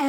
[0.00, 0.06] 大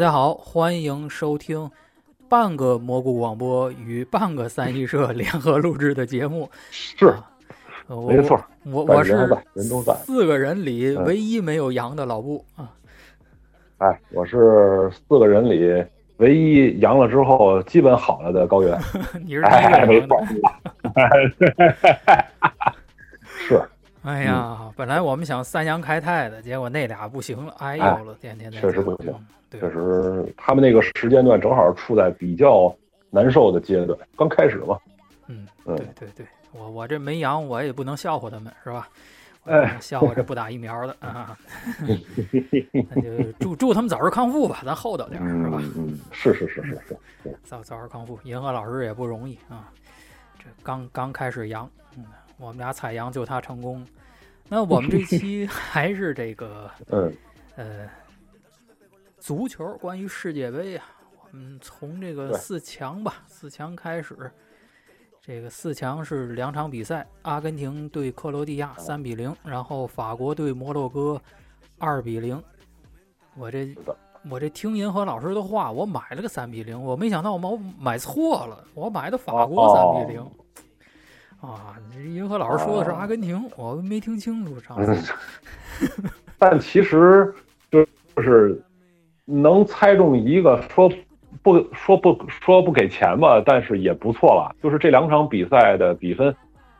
[0.00, 1.70] 家好，欢迎收听
[2.28, 6.50] 半个蘑菇广播与半个三一社联合录制的节目。
[6.72, 7.14] 是，
[7.86, 9.12] 没错，我我是
[9.52, 12.72] 人都在四个人里唯一没有羊的老布啊。
[13.78, 15.84] 哎，我是四个人里。
[16.18, 18.78] 唯一阳了之后基本好了的高原。
[19.24, 20.26] 你是第一哎，没错的。
[23.26, 23.60] 是，
[24.02, 29.12] 哎呀，本来我们想三阳开泰的，结果那俩不行了，哎呦哎了，天天的确实不行
[29.50, 32.74] 确，实他们那个时间段正好处在比较
[33.10, 34.78] 难受的阶段，刚开始嘛。
[35.26, 38.88] 嗯，嗯对对对，我我这没阳，我也不能笑话他们，是吧？
[39.44, 41.38] 我哎笑话这不打疫苗的啊，
[41.84, 45.58] 那就祝祝他们早日康复吧，咱厚道点儿，是吧？
[45.60, 46.80] 嗯嗯，是是是是
[47.22, 48.18] 是，早早日康复。
[48.24, 49.70] 银河老师也不容易啊，
[50.38, 52.04] 这刚刚开始阳，嗯，
[52.38, 53.86] 我们俩采阳就他成功。
[54.48, 57.14] 那我们这期 还是这个嗯
[57.56, 57.88] 呃
[59.18, 64.16] 足球，关于世界杯啊，我们从这个四强吧，四强开始。
[65.26, 71.18] 这个四强是两场比赛，阿根廷对克罗地亚三比零，然后法国对摩洛哥
[71.78, 72.38] 二比零。
[73.34, 73.74] 我这，
[74.28, 77.48] 我这听银河老师的话，我买了个三比零，我没想到我买
[77.80, 80.22] 买错了，我买的法国哦三比零。
[81.40, 85.14] 啊，这银河老师说的是阿根廷，我没听清楚上次。
[85.80, 87.34] 嗯， 但其实
[87.70, 87.86] 就
[88.22, 88.62] 是
[89.24, 90.92] 能猜中一个，说
[91.44, 94.56] 不说不说不给钱吧，但是也不错了。
[94.62, 96.34] 就是这两场比赛的比分，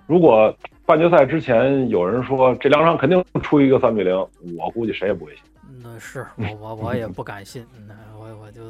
[0.06, 0.52] 如果
[0.86, 4.16] 半决赛之前有人说这两场肯定出一个三比零，
[4.58, 5.44] 我估计谁也不会信。
[5.82, 8.62] 那是我我我也不敢信，那我我就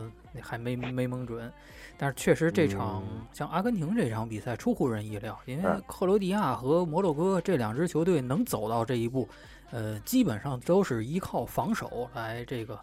[0.43, 1.51] 还没没蒙准。
[1.97, 9.29] 但是确实这场、嗯像阿根廷这场比赛出乎人意料，因为嗯克罗地亚和摩洛哥这两支球队能走到这一步，
[9.71, 12.77] 呃，基本上都是依靠防守来这个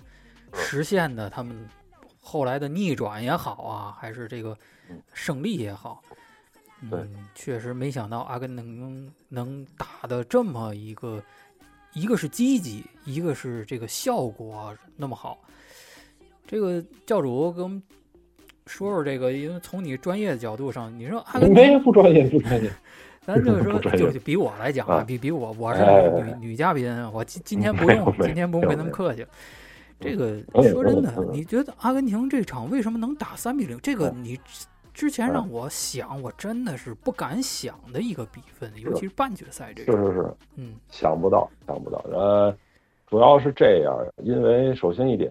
[0.54, 1.30] 实现的。
[1.30, 1.54] 他们
[2.22, 4.56] 后来的逆转也好啊，还是这个
[4.90, 6.02] 嗯胜利也好，
[6.82, 11.22] 嗯，确实没想到阿根廷能打的这么一个，
[11.94, 15.38] 一个是积极，一个是这个效果那么好。
[16.48, 17.82] 这个教主给我们
[18.68, 22.72] 说说这个，因为从你专业的角度上，你说阿根廷，没不专业不专业，
[23.26, 26.08] 咱就 是说，就就比我来讲啊，啊比比我，我是哎
[26.40, 29.26] 女女嘉宾，我今今天不用，今天不用跟他们客气。
[30.02, 33.80] 这个嗯说真的你觉得阿根廷这场为什么能打三比零？
[33.82, 39.92] 这个嗯你之之前嗯让我想，我真的是不敢想的一个比分，尤其是半决赛这个。
[39.92, 42.04] 是是是，嗯想不到想不到。
[42.12, 42.54] 呃，
[43.08, 45.30] 主要是这样，因为首先一点，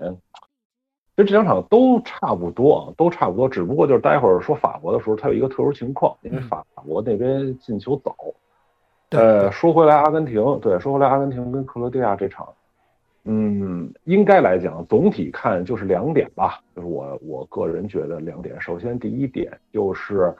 [1.16, 8.16] 其实这两场都差不多，啊，都差不多，只不过就是待会儿说法国的时候，它有一个特殊情况，因为嗯法国那边进球早。
[9.10, 12.48] 对呃，说回来，阿根廷，对，说回来，阿根廷跟克罗地亚这场，
[13.32, 18.60] 嗯，应该来讲，总体看就是两点吧，就是我我个人觉得两点。
[18.60, 20.34] 首先，第一点就是，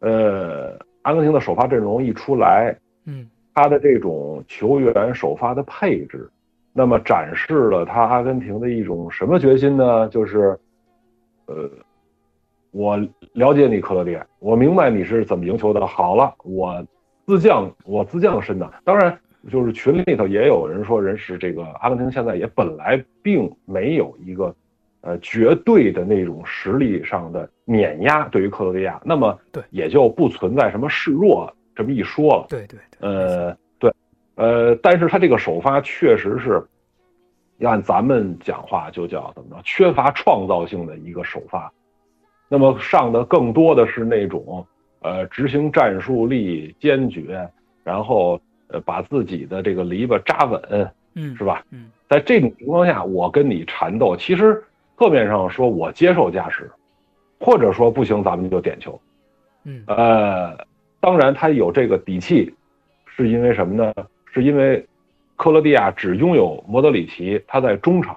[0.00, 6.28] 呃，阿根廷的首发阵容一出来，嗯他的这种球员首发的配置，
[6.72, 10.08] 那么展示了他阿根廷的一种什么决心呢？
[10.08, 10.58] 就是，
[11.46, 11.70] 呃，
[12.72, 12.96] 我
[13.34, 15.86] 了解你克罗地亚，我明白你是怎么赢球的。
[15.86, 16.84] 好了，我
[17.26, 18.68] 自降，我自降身的。
[18.82, 19.16] 当然，
[19.50, 24.54] 就是群里头也有人说，人是这个阿根廷现在也本来并没有一个。
[25.00, 32.46] 呃，绝对的那种实力上的碾压对于克罗地亚，那么对也就不存在什么示弱这么一说了。
[32.48, 33.92] 对对对，呃，对，
[34.34, 36.60] 呃，但是他这个首发确实是，
[37.58, 41.72] 要按咱们讲话就叫怎么着，缺乏创造性的一个首发。
[42.48, 44.66] 那么上的更多的是那种
[45.02, 47.48] 呃执行战术力坚决，
[47.84, 48.38] 然后
[48.68, 51.64] 呃把自己的这个篱笆扎稳，嗯是吧？
[51.70, 54.64] 嗯在这种情况下，我跟你缠斗，其实
[54.98, 56.70] 侧面上说我接受加时，
[57.38, 58.98] 或者说不行，咱们就点球。
[59.64, 60.56] 嗯呃，
[61.00, 62.54] 当然他有这个底气，
[63.06, 63.92] 是因为什么呢？
[64.32, 64.86] 是因为
[65.36, 68.16] 克罗地亚只拥有莫德里奇，他在中场，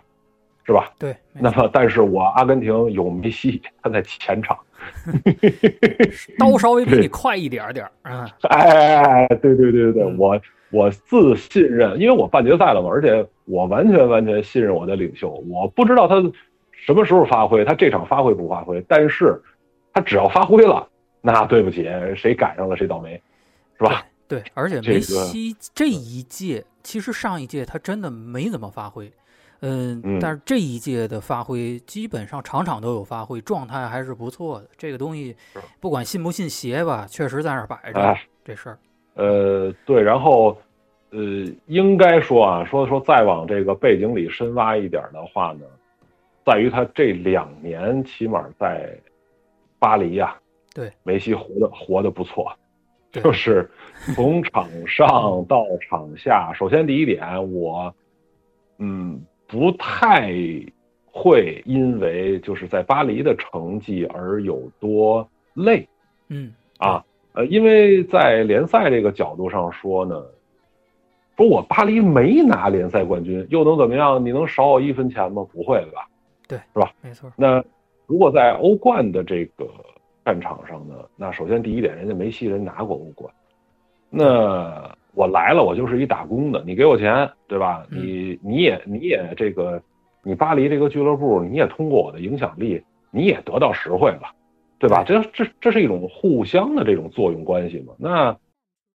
[0.64, 0.90] 是吧？
[0.98, 4.58] 对，那么，但是我阿根廷有梅西，他在前场。
[6.38, 8.30] 刀稍微比你快一点点儿啊。
[8.50, 10.40] 哎，对对对对，对我
[10.72, 15.30] 我自信任，因为我半决赛了嘛，而且我完全完全信任我的领袖。
[15.50, 16.16] 我不知道他
[16.72, 19.42] 什么时候发挥，他这场发挥不发挥，但是
[19.94, 20.88] 他只要发挥了，
[21.22, 23.22] 那对不起，谁赶上了谁倒霉，
[23.78, 24.06] 是吧？
[24.28, 29.12] 对，而且梅西这一届，其实上一届他真的没怎么发挥。
[29.62, 34.68] 嗯，嗯但是这一届的发挥基本上场场都有发挥，状态还是不错的。
[34.78, 35.36] 这个东西
[35.80, 38.80] 不管信不信邪吧，确实在那儿摆着、哎这事儿。
[39.14, 40.58] 呃，对，然后，
[41.12, 41.20] 呃，
[41.68, 45.66] 应该说啊，说说再往这个背景里深挖一点的话呢，
[46.44, 48.98] 在于他这两年起码在
[49.78, 50.36] 巴黎呀、
[50.74, 52.52] 对，梅西活的活的不错，
[53.12, 53.70] 就是
[54.16, 57.94] 从场上到场下，首先第一点，我
[58.80, 60.32] 嗯不太
[61.06, 65.86] 会因为就是在巴黎的成绩而有多累。
[66.30, 67.04] 嗯啊，
[67.34, 70.24] 呃，因为在联赛这个角度上说呢，
[71.36, 74.26] 说我巴黎没拿联赛冠军，又能怎么样？
[74.26, 75.46] 你能少我一分钱吗？
[75.52, 76.08] 不会吧？
[76.48, 76.94] 对，是吧？
[77.02, 77.30] 没错。
[77.36, 77.62] 那
[78.08, 79.68] 如果在欧冠的这个
[80.24, 83.34] 战场上呢，那首先第一点，人家梅西人拿过欧冠，
[84.10, 87.86] 那我来了，我就是一打工的，你给我钱，对吧？
[87.92, 89.82] 嗯你你也你也这个，
[90.24, 92.82] 你巴黎这个俱乐部，你也通过我的影响力，
[93.12, 94.34] 你也得到实惠了，
[94.80, 95.04] 对吧？
[95.04, 97.94] 这这这是一种互相的这种作用关系嘛。
[97.98, 98.38] 那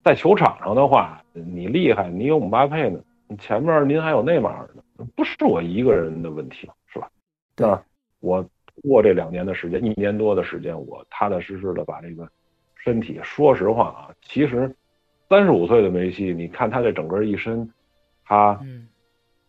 [0.04, 3.00] 在球场上的话，你厉害，你有姆巴佩呢，
[3.38, 7.08] 前面您还有内马尔呢，不是我一个人的问题，是吧？
[7.56, 7.82] 对那
[8.20, 12.28] 我通过这两年的时间，一年多的时间，我踏踏实实的把这个
[12.76, 14.74] 身体，说实话啊，其实
[15.34, 17.68] 三十五岁的梅西，你看他这整个一身，
[18.24, 18.86] 他嗯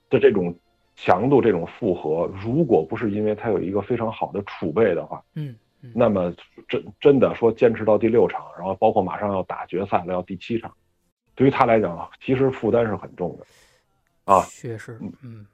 [0.10, 0.52] 的这种
[0.96, 6.34] 强度、这种负荷，如果不是因为他有一个非常好的储备的话，嗯嗯，那么
[6.68, 10.74] 真真的说坚持到第六场，然后包括马上要打决赛了，要第七场，
[11.36, 13.46] 对于他来讲，其实负担是很重的。
[14.24, 15.46] 啊确实，嗯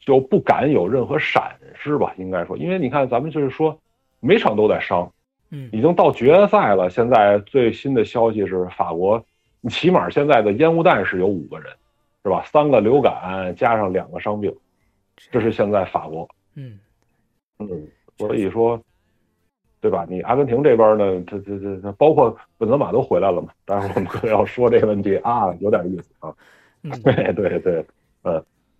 [0.00, 3.78] 就不敢有任何闪失吧，应该说，因为你看咱们就是说
[4.18, 5.08] 每场都在伤，
[5.50, 6.90] 嗯已经到决赛了。
[6.90, 9.24] 现在最新的消息是法国，
[9.68, 11.72] 起码现在的烟雾弹是有五个人，
[12.24, 12.42] 是吧？
[12.44, 14.54] 三个流感加上两个伤病，
[15.30, 16.28] 这是现在法国。
[16.54, 16.78] 嗯
[17.58, 18.80] 嗯，所以说，
[19.80, 20.06] 对吧？
[20.08, 23.48] 你阿根廷这边呢，这这这这包括本泽马都回来了嘛？
[23.64, 26.34] 待会儿我们可能要说这个问题啊，有点意思啊。
[26.82, 27.84] 嗯，对对对，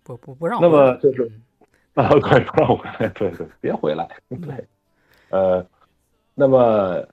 [0.03, 1.29] 不不不让那么就是
[1.95, 4.65] 嗯啊，对，不让回来，对对，别回来，对，
[5.29, 5.65] 呃，
[6.35, 7.05] 那么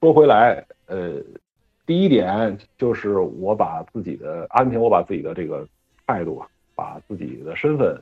[0.00, 1.20] 说回来，呃，
[1.90, 5.66] 第一点就是我把自己的安平，我把自己的这个
[6.06, 6.46] 态度啊，
[6.76, 8.00] 把自己的身份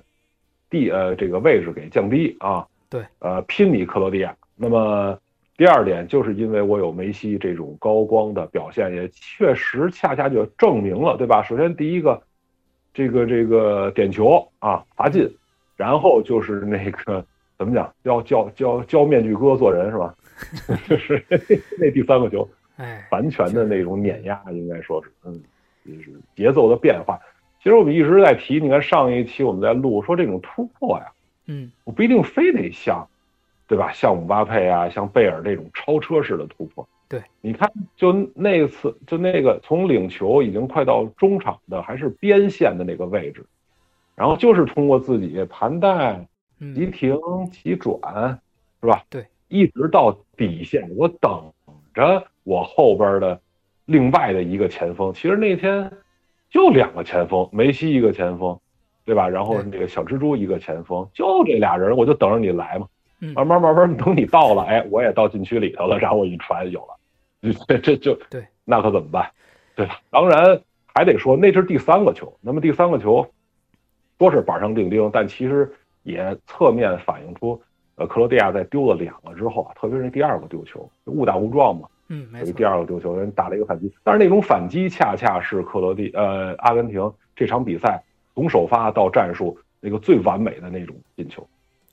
[0.68, 4.36] 地呃这个位置给降低啊，对，呃，拼你克罗地亚。
[4.56, 5.18] 那么
[5.56, 11.42] 第二点就是因为我有梅西这种高光的表现，也确实恰恰就证明了，对吧？
[11.42, 12.20] 首先第一个，
[12.92, 15.26] 这个这个点球啊罚进，
[15.78, 17.24] 然后就是那个
[17.56, 20.14] 怎么讲，教教教教面具哥做人是吧？
[20.86, 21.24] 就是
[21.78, 22.46] 那第三个球
[22.78, 25.40] 哎，完全的那种碾压，应该说是，嗯，
[25.84, 27.18] 就是节奏的变化。
[27.62, 31.12] 其实我们一直在提，你看上一期我们在录说这种突破呀，
[31.46, 33.06] 嗯我不一定非得像，
[33.66, 33.92] 对吧？
[33.92, 36.88] 像姆巴佩啊，像贝尔这种超车式的突破。
[37.08, 43.44] 对，你看，就那次，就那个从领球已经快到中场的，还是边线的那个位置，
[44.14, 46.14] 然后就是通过自己盘带
[46.60, 47.18] 急嗯停
[47.50, 48.38] 急转，
[48.80, 49.02] 是吧？
[49.08, 51.50] 对，一直到底线，我等
[51.94, 53.38] 着我后边的
[53.84, 55.12] 另外的一个前锋。
[55.12, 55.92] 其实那天
[56.48, 58.58] 就两个前锋，梅西一个前锋，
[59.04, 59.28] 对吧？
[59.28, 62.88] 然后那个小蜘蛛一个前锋，就这俩人，我就等着你来嘛。
[63.20, 69.28] 嗯慢慢慢慢等你到了，哎，我也到禁区里头了，然后我一传有了，这这就对，那可怎么办？
[69.74, 70.00] 对吧？
[70.08, 70.60] 当然
[70.94, 73.28] 还得说那是第三个球，那么第三个球
[74.18, 75.68] 说是板上钉钉，但其实
[76.04, 77.60] 也侧面反映出，
[77.96, 88.02] 呃，克罗地亚在丢了两个之后啊，特别是那第二个丢球，误打误撞嘛，嗯，没错第，二个丢球，人打了一个反击，但是那种反击恰恰是克罗地呃阿根廷这场比赛
[88.34, 91.46] 从首发到战术那个最完美的那种进球。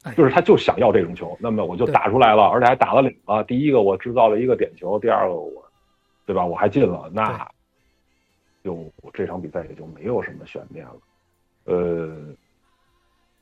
[0.04, 3.44] 哎就是他就想要这种球，那么我就打出来了，而且还打了两个。
[3.46, 5.52] 第一个我制造了一个点球，第二个我，
[6.28, 6.46] 对吧？
[6.46, 7.48] 我还进了，那
[8.64, 10.96] 就这场比赛也就没有什么悬念了。
[11.64, 12.16] 呃，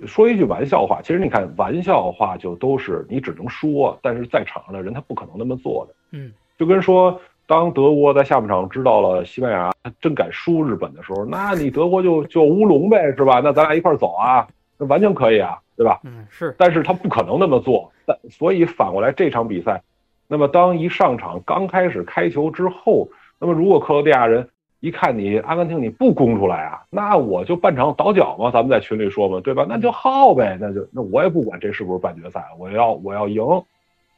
[0.07, 5.95] 说一句玩笑话，其实你看玩笑话就都是你只能说，但是在场上的人他不可能那么做的。
[6.11, 13.41] 嗯就跟说，当德国在下半场知道了西班牙真敢输日本的时候，那你德国就就乌龙呗，是吧？
[13.43, 15.99] 那咱俩一块儿走啊，那完全可以啊，对吧？
[16.03, 19.81] 嗯是，但是他不可能那么做，但所以反过来这场比赛，
[20.27, 24.47] 那么当一上场刚开始开球之后，那么如果克罗地亚人
[24.79, 29.65] 一看你阿根廷你不攻出来啊，那我就半场倒脚嘛，咱们在群里说嘛，对吧？
[29.67, 33.43] 那就耗呗，那就那我也不管这是不是半决赛，我要我要赢，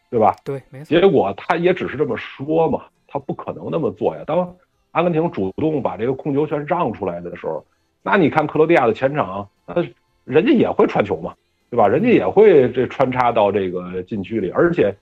[0.09, 0.35] 对吧？
[0.43, 4.23] 对，没错，结果他也只是这么说嘛，他不可能那么做呀。
[4.25, 4.55] 当
[4.91, 7.65] 阿根廷主动把这个控球权让出来的时候，
[8.01, 9.75] 那你看克罗地亚的前场，那
[10.23, 11.33] 人家也会传球嘛，
[11.69, 11.87] 对吧？
[11.87, 14.95] 人家也会这穿插到这个禁区里，而且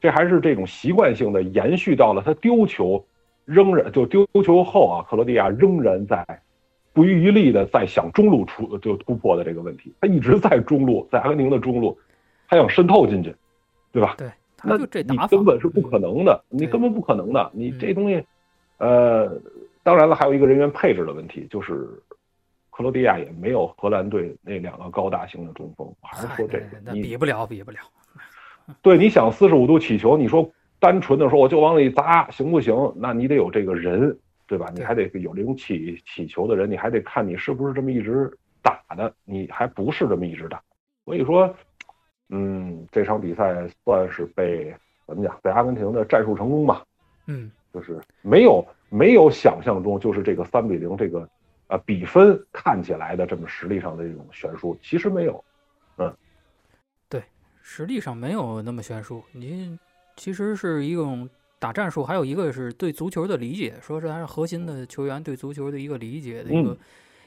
[0.00, 3.04] 这还是这种习惯性的延续到了他丢球
[3.44, 6.24] 仍然就丢球后啊，克罗地亚仍然在
[6.92, 11.98] 不遗余力的在想中路出就突破的这个问题，他一直在中路，在阿根廷的中路，
[12.48, 13.34] 他想渗透进去，
[13.92, 14.14] 对吧？
[14.16, 17.50] 对，那他就这你打法根本是不可能的，你根本不可能的。
[17.54, 18.24] 你嗯这东西，
[18.78, 19.40] 呃，
[19.82, 21.88] 当然了，还有一个人员配置的问题，就是
[22.70, 25.86] 克罗地亚也没有荷兰队那两个高大型的中锋。
[25.86, 27.78] 我还是说这个那，那你比不了，比不了。
[28.82, 30.48] 对你想四十五度起球，你说
[30.78, 32.74] 单纯的说我就往里砸行不行？
[32.96, 34.66] 那你得有这个人，对吧？
[34.74, 38.30] 你还得有这种起起球的人，你还得看你是不是这么一直
[38.62, 40.62] 打的，你还不是这么一直打。
[41.04, 41.52] 所以说，
[42.30, 44.74] 嗯，这场比赛算是被
[45.06, 46.84] 怎么讲，被阿根廷的战术成功吧。
[47.26, 51.28] 嗯，就是没有没有想象中就是这个三比零这个
[51.68, 55.44] 呃比分看起来的这么实力上的这种悬殊，其实没有。
[55.98, 56.12] 嗯，
[57.08, 57.22] 对
[57.62, 59.78] 实力上没有那么悬殊，您
[60.16, 66.78] 其实是一种打战术，还有一个是对足球的理解，说是还是核心的球员对足球的一个理解的一个、嗯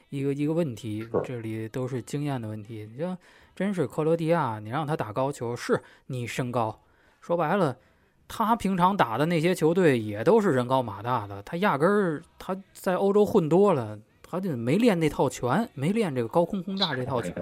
[0.10, 2.88] 一个一个问题，这里都是经验的问题。
[2.92, 3.18] 你像
[3.56, 6.82] 真是克罗地亚，你让他打高球，是你身高，
[7.22, 7.78] 说白了。
[8.26, 17.34] 他平常打的那些球队也都是人高马大的，他压根儿他在欧洲混多了，他就没练那套拳，没练这个高空轰炸这套拳，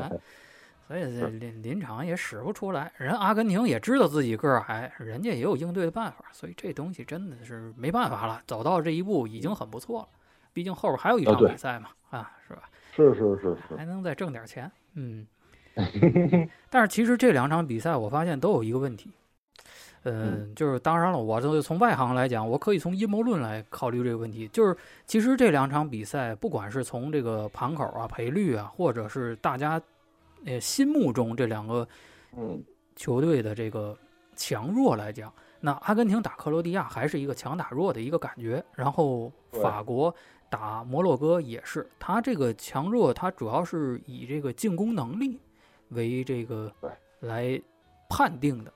[0.88, 2.91] 所以这临临场也使不出来。
[2.98, 8.41] 人阿根廷也知道自己个儿矮，人家也有应对的办法，所以这东西真的是没办法了。
[8.46, 10.08] 走到这一步已经很不错了，
[10.51, 12.63] 毕竟后边还有一场比赛嘛，啊，是吧？
[12.94, 15.25] 是是是是，还能再挣点钱，嗯。
[16.69, 19.09] 但是其实这两场比赛，我发现都有一个问题，
[20.03, 24.47] 嗯，就是当然了，我这从外行来讲，我可以从阴谋论来考虑这个问题。
[24.49, 24.75] 就是
[25.05, 29.81] 其实这两场比赛，不管是从这个盘口啊、赔率啊，或者是大家
[30.45, 31.87] 呃心目中这两个
[32.35, 32.61] 嗯，
[32.95, 33.97] 球队的这个
[34.35, 40.13] 强弱来讲，那阿根廷打克罗地亚还是一个强打弱的一个感觉，然后法国
[40.49, 45.39] 打摩洛哥也是，它这个强弱它主要是以这个进攻能力
[45.91, 46.71] 为这个
[47.21, 47.62] 来
[48.10, 48.74] 判定的。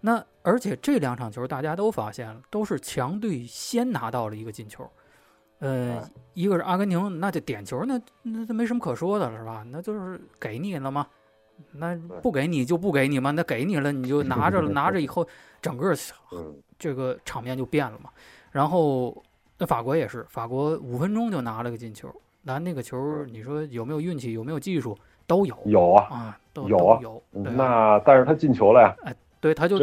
[0.00, 4.84] 那而且这两场球大家都发现了，都是强队先拿到了一个进球。
[5.60, 6.02] 呃，
[6.34, 9.64] 一个是阿根廷，那就点球，那那那没什么可说的了，是吧？
[9.70, 11.06] 那就是给你了吗？
[11.70, 15.24] 那不给你就不给你嘛，那给你了你就拿着了， 拿着以后
[15.60, 15.94] 整个
[16.32, 18.10] 嗯，这个场面就变了嘛。
[18.50, 19.22] 然后
[19.56, 25.56] 那法国也是，法国五分钟就拿了个进球，拿那个球，你说有没有运气，有没有技术，都有。
[25.66, 26.98] 有啊，啊，都有啊。
[27.02, 27.22] 有。
[27.32, 29.76] 那但是他进球了呀，哎对，他就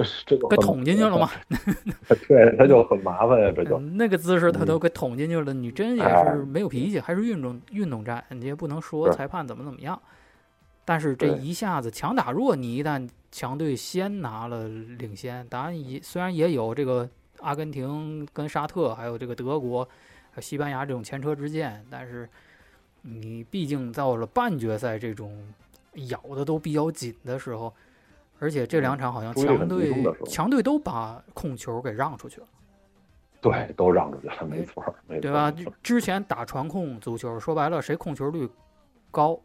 [0.50, 1.30] 给捅进去了嘛。
[2.28, 3.78] 对，他就很麻烦呀，这就。
[3.78, 4.66] 嗯那个姿势他嗯。
[4.66, 6.34] 都给捅进去了，你真也哎。
[6.34, 10.00] 是没有脾气，还是运动运动战，你也不能说裁判怎么怎么样。
[10.86, 17.08] 但是这一下子强打弱，你一旦强队先拿了领先，当然也虽然也有这个
[17.42, 19.84] 阿根廷跟沙特，还有这个德国、
[20.32, 22.28] 还有西班牙这种前车之鉴，但是
[23.02, 25.54] 你毕竟到了半决赛这种
[26.08, 27.74] 咬的都比较紧的时候，
[28.40, 29.94] 而且这两场好像强队
[30.26, 32.48] 强队都把控球给让出去了。
[33.42, 35.54] 对，都让出去了，没错，没错，对吧？
[35.82, 38.50] 之前打传控足球，说白了，谁控球率
[39.12, 39.40] 高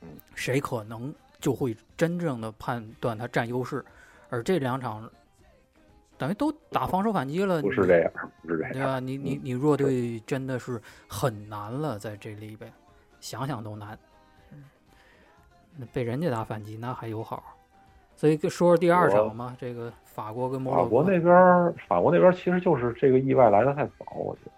[0.00, 3.84] 嗯，谁可能就会真正的判断他占优势。
[4.30, 5.10] 而这两场
[6.20, 8.12] 等于都打防守反击了，不是这样，
[8.42, 9.00] 不是这样，对吧？
[9.00, 12.70] 你你你弱队真的是很难了，在这里边
[13.20, 13.98] 想想都难。
[14.52, 14.62] 嗯
[15.78, 17.42] 那被人家打反击那还有好，
[18.16, 24.52] 所以说说第二场嘛，这个法国跟摩洛哥，法国那边，法国那边其实就是这个意外来的太早，我觉得。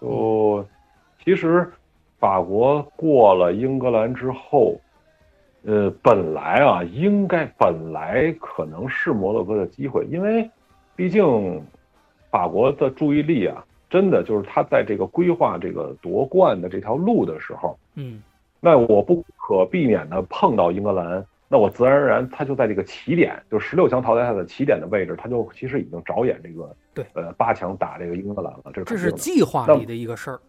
[0.00, 0.66] 就
[1.22, 1.70] 其实
[2.18, 4.80] 法国过了英格兰之后，
[5.64, 10.48] 呃，本来啊，应该本来可能是摩洛哥的机会，因为
[10.96, 11.62] 毕竟
[12.30, 18.22] 法国的注意力啊，真的就是他在这个规划这个夺冠的这条路的时候，嗯，
[18.60, 30.40] 那我不可避免的碰到英格兰，那我自然而然他就在这个起点，就十六强淘汰赛的起点的位置，他就其实已经着眼这个对呃八强打这个英格兰了，这是这是计划里的一个事儿。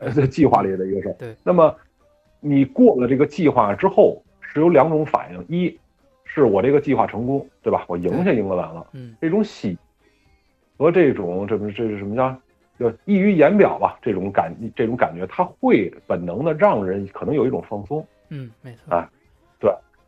[0.00, 1.12] 呃计划里的一个事儿。
[1.18, 1.74] 对，那么
[2.40, 5.78] 你过了这个计划之后，是有两种反应：一
[6.24, 7.84] 是我这个计划成功，对吧？
[7.86, 9.76] 我赢下英格兰了，嗯这种喜
[10.82, 12.36] 和这种这么这是什么叫？
[12.78, 18.04] 就溢于言表吧，这种感这种感觉，它会本能的让人可能有一种放松。
[18.30, 18.94] 嗯，没错。
[18.96, 19.08] 啊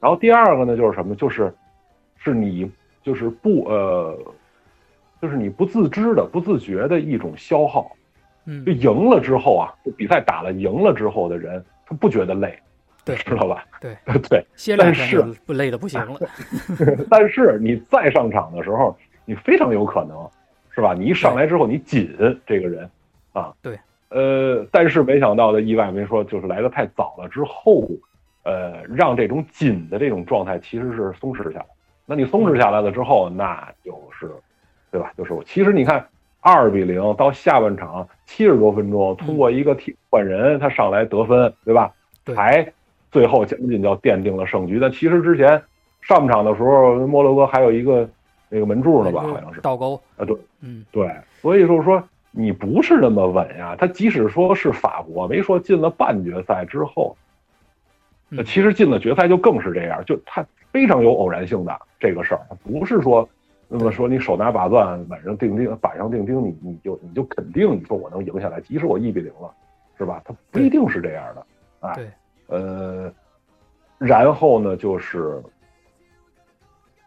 [0.01, 1.15] 然后第二个呢，就是什么？
[1.15, 1.55] 就是
[2.19, 2.71] 是你
[3.03, 4.19] 就是不呃，
[5.23, 7.91] 就是你不自知的、不自觉的一种消耗。
[8.45, 12.59] 嗯就，赢了之后啊，就比赛打了赢了之后的人，他不觉得累，
[13.03, 13.65] 对知道吧？
[13.81, 13.97] 对
[14.29, 16.21] 对， 歇两但是天不累的不行了。
[17.09, 20.19] 但是你再上场的时候，你非常有可能，
[20.75, 20.93] 是吧？
[20.93, 22.91] 你一上来之后，你紧这个人，
[23.33, 23.79] 啊，对，
[24.09, 27.89] 呃，但是没想到的意外，没说就是来的太早了之后，
[28.43, 31.67] 呃，让这种紧的这种状态其实是松弛下来。
[32.07, 34.31] 那你松弛下来了之后，那就是，
[34.91, 35.13] 对吧？
[35.17, 36.07] 就是其实你看
[36.41, 41.93] 二比零到下半场七十多分钟，通过一个替换人他上来得分，对吧？
[42.25, 42.73] 对还
[43.11, 44.79] 最后将近就奠定了胜局。
[44.81, 45.63] 但其实之前
[46.03, 48.09] 上半场的时候，摩洛哥还有一个
[48.49, 49.61] 那个门柱呢吧，好像是。
[49.61, 50.37] 倒钩，啊，对。
[50.61, 51.11] 嗯，对，
[51.41, 53.77] 所以就是说你不是那么稳呀。
[53.79, 57.17] 他即使说是法国，没说进了半决赛之后，
[58.29, 63.29] 那嗯其实进了决赛就更是这样，就他非常有偶然性的这个事儿，他不是说
[63.69, 69.53] 那么说你手拿把攥，板上钉钉，板上钉钉，你你就你就肯定你说我能赢下来，即使我一比零了，
[69.99, 70.23] 是吧？
[70.25, 71.47] 他不一定是这样的，
[71.81, 72.09] 哎，对，
[72.49, 73.13] 呃，
[73.99, 75.43] 然后呢，就是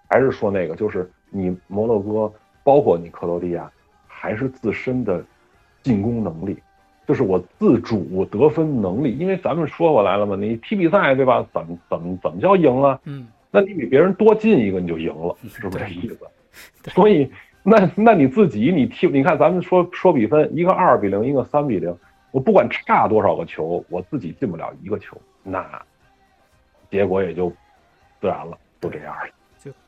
[0.09, 3.71] 还是说那个，就是你摩洛哥，包括你克罗地亚，
[4.07, 5.23] 还是自身的
[5.83, 6.57] 进攻能力，
[7.07, 9.17] 就是我自主得分能力。
[9.17, 11.45] 因为咱们说过来了嘛，你踢比赛对吧？
[11.53, 12.99] 怎么怎么怎么叫赢了？
[13.05, 16.19] 嗯，那你比别人多进一个你就赢了，是不是这意思？
[16.91, 17.29] 所以
[17.63, 21.95] 那那你自己你踢，你看咱们说说比分，一个二比零，一个三比零，
[22.31, 25.65] 我不管差多少个球，我自己进不了一个球，那
[26.89, 27.49] 结果也就
[28.19, 29.29] 自然了，就这样了。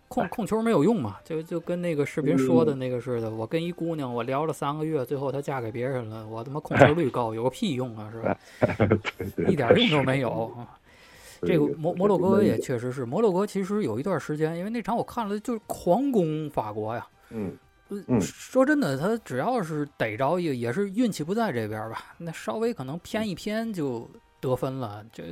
[0.09, 3.29] 就控控球没有用嘛，就就跟那个视频说的那个似的。
[3.29, 8.37] 我跟一姑娘，我聊了三个月，最后她嫁给别人了，我他妈控球率高，有个屁用啊，是吧？
[9.47, 10.53] 一点用都没有。
[10.57, 10.75] 啊
[11.41, 17.07] 这个摩摩洛哥也确实是，摩洛哥其实有一段时间，因为那场我看了，就是狂攻法国呀。
[17.29, 17.57] 嗯
[18.19, 24.05] 说真的，他只要是逮着也也是运气不在这边吧，那稍微可能偏一偏就
[24.41, 25.23] 得分了，这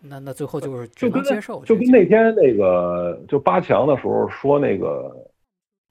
[0.00, 1.64] 那那最后就是只就跟能接受。
[1.64, 5.14] 就跟那天那个就八强的时候说那个，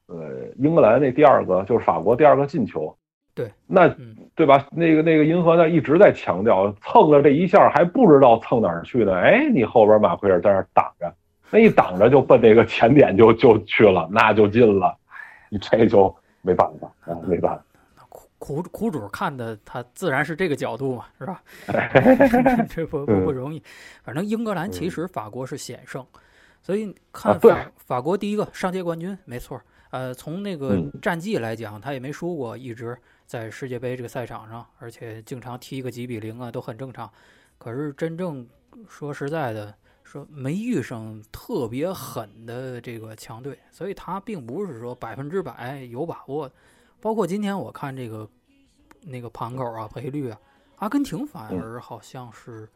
[0.07, 2.95] 呃，英格兰那第二个就是法国第二个进球，
[3.33, 4.67] 对，那嗯对吧？
[4.71, 11.13] 那个那个银河呢一直在强调蹭了这一下还不知道蹭哪儿去呢，哎，你后边马奎尔在那儿挡着，
[11.51, 14.95] 那一挡着就奔这个前点就就去了，那就进了，
[15.49, 17.63] 你这就没办法啊，没办法。
[18.39, 21.43] 苦苦苦主看的他自然是这个角度嘛，是吧？
[22.69, 23.61] 这不不不容易。
[24.03, 26.05] 反正英格兰其实法国是险胜，
[26.61, 29.63] 所以看啊法法国第一个上届冠军没错儿。
[29.89, 37.09] 呃，从那个嗯战绩来讲，他也没输过，一直在世界杯这个赛场上，而且经常踢个几比零啊，都很正常。
[37.57, 38.45] 可是真正
[38.87, 39.73] 说实在的，
[40.03, 46.55] 说没遇上特别狠的这个强队，所以他并不是说百分之百有把握的。
[46.99, 48.27] 包括今天我看这个
[49.05, 50.39] 那个盘口啊、赔率啊，
[50.77, 52.67] 阿根廷反嗯而好像是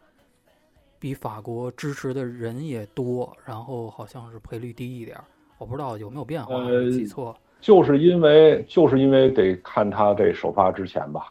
[1.00, 5.18] 比法国支持的人也多，然后好像是赔率低一点。
[5.58, 7.36] 我不知道有没有变化，呃记错。
[7.60, 11.28] 就是因为就是因为得看他这首发之前吧，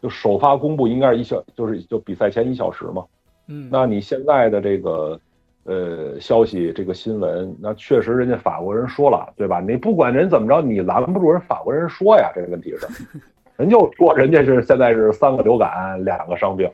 [0.00, 3.04] 就首发公布应该是一小，就是就比赛前一小时嘛。
[3.48, 5.20] 嗯，那你现在的这个
[5.64, 9.60] 呃消息，这个新闻，那确实人家法国人说了，对吧？
[9.60, 12.86] 你不管人怎么着，你拦不住人法国人说呀，这个问题是，
[13.56, 16.70] 人就说人家是现在是三个流感，两个伤病，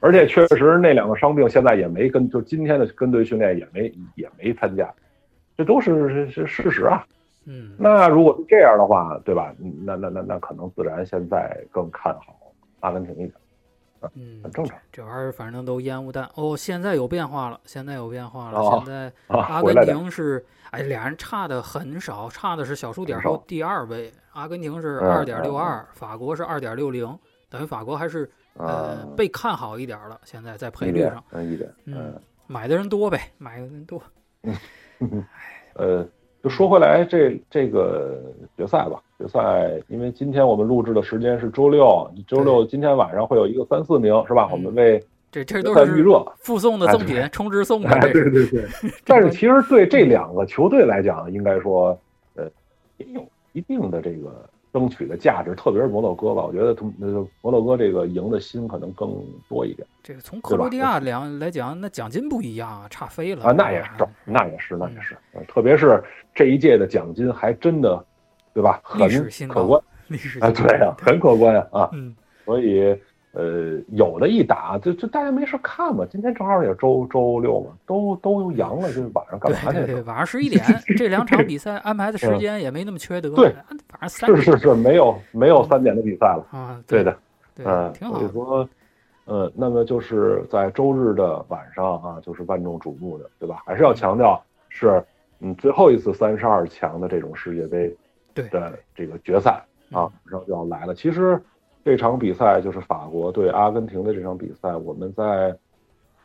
[0.00, 4.92] 而且确实那两个伤病现在也没跟，就今天的跟队训练也没也没参加，
[5.56, 7.04] 这都是是事实啊。
[7.44, 9.54] 嗯，那如果是这样的话，对吧？
[9.62, 12.36] 嗯那那那那可能自然现在更看好
[12.80, 13.32] 阿根廷一点，
[14.14, 16.28] 嗯很，正常这玩意儿反正都烟雾弹。
[16.34, 18.58] 哦，现在有变化了，现在有变化了。
[18.58, 19.40] 哦现在啊。
[19.44, 24.12] 阿根廷是，哎，俩人差的很少，差的是小数点后第二位。
[24.32, 27.18] 阿根廷是嗯二点六二，法国是二点六零，
[27.50, 30.20] 等于法国还是呃嗯，被看好一点儿了。
[30.24, 34.02] 现在在赔率上，，嗯，一点，嗯嗯，买的人多呗，买的人多。
[35.74, 36.06] 呃，
[36.42, 38.20] 就说回来这这个
[38.56, 44.48] 决赛吧，决赛，因为今天我们录制的时间是周六，周六今天晚上会有一个三四名是吧？
[44.50, 45.00] 嗯我们为
[45.30, 46.20] 这这都是赛预热。
[46.38, 48.64] 附送的哎赠品，充值送 的，哎，对对对。
[49.06, 51.96] 但是其实对这两个球队来讲，应该说，
[52.34, 52.44] 呃，
[52.98, 63.52] 也有一定的这个争取的价值，特别是摩洛哥吧，我觉得他们呃摩洛哥这个赢的心可能更多一点这个从克罗地亚两来讲，那奖金不一样啊，差飞了啊。
[63.52, 63.90] 那也是，
[64.24, 66.02] 那也是，那也是，呃特别是
[66.34, 68.02] 这一届的奖金还真的，
[68.54, 68.80] 对吧？
[68.82, 69.08] 很
[69.48, 71.90] 可观历史啊，对啊，很可观啊啊。
[71.92, 72.98] 嗯，所以
[73.32, 79.78] 呃，有的一打就就大家没事看嘛，今天正好也周周六嘛，都都阳了，就是晚上干嘛去？
[79.78, 80.62] 对对对，晚上十一点，
[80.98, 86.46] 这两场比赛安排的时间也没那么缺德，对晚上三点是是是，没有没有三点的比赛了。
[86.50, 87.16] 啊，对的，
[87.54, 88.32] 对，嗯，挺好所以。
[88.32, 88.68] 说，
[89.24, 93.62] 呃，那么就是在周日的晚上啊，就是万众瞩目的，对吧？
[93.64, 95.02] 还是要强调是，
[95.40, 97.96] 嗯，最后一次三十二强的这种世界杯
[98.34, 99.52] 对的这个决赛
[99.90, 100.94] 啊，然后就要来了。
[100.94, 101.40] 其实
[101.84, 105.56] 这场比赛就是法国对阿根廷的这场比赛，我们在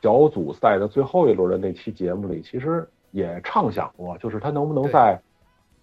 [0.02, 5.20] 小组赛的最后一轮的那期节目里，其实也畅想过，就是他能不能在。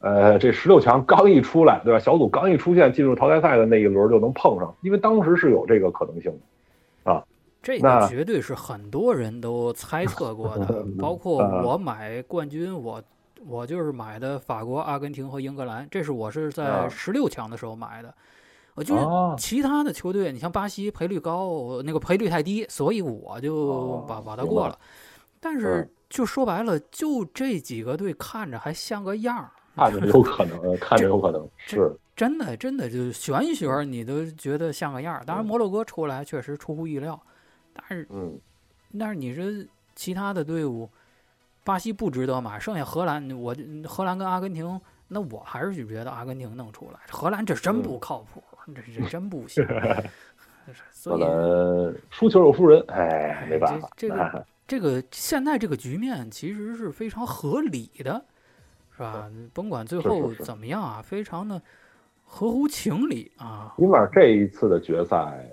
[0.01, 1.99] 呃，这十六强刚一出来，对吧？
[1.99, 6.31] 小组刚一出现，进入淘汰赛的那一轮就能碰上，因为当时是有这个可能性
[7.05, 7.11] 的。
[7.11, 7.25] 啊
[7.63, 13.03] 这个绝对是很多人都猜测过的， 包括啊我买冠军，我
[13.49, 18.15] 我就是买的法国、阿根廷和英格兰，这是我是在啊十六强的时候买的。
[18.75, 24.79] 我就其他的球队，你像巴西赔率高，那个赔率太低，所以我就哦把把它过了。
[25.41, 35.25] 但是嗯就说白了，就这几个队看着还像个样儿，看着有可能，看着有可能是真的真的就是选一选，你都觉得像个样儿。
[35.25, 35.47] 当然，嗯。
[35.47, 37.21] 摩洛哥出来确实出乎意料，
[37.73, 38.39] 但是嗯，
[38.99, 39.45] 但是你说
[39.97, 40.89] 其他的队伍，
[41.65, 43.55] 巴西不值得买，剩下荷兰，我
[43.87, 49.67] 荷兰跟阿根廷，那我还是觉得阿根廷能出来，荷兰这真不靠谱，这这真不行。
[50.91, 53.87] 所可以输球有输人，哎，没办法。
[53.95, 58.25] 这这个这个现在这个局面其实是非常合理的，
[58.97, 59.31] 是吧？
[59.53, 61.61] 甭管最后是是怎么样啊，非常的
[62.25, 63.75] 合乎情理啊。
[63.77, 65.47] 起码这一次的决赛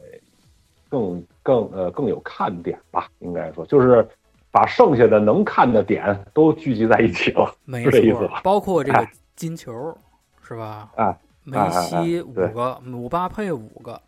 [0.87, 4.07] 更更呃更有看点吧，应该说就是
[4.49, 7.53] 把剩下的能看的点都聚集在一起了。
[7.65, 9.93] 没错，包括这个哎金球，
[10.41, 10.89] 是吧？
[10.95, 13.99] 哎梅西五个，姆巴佩五个，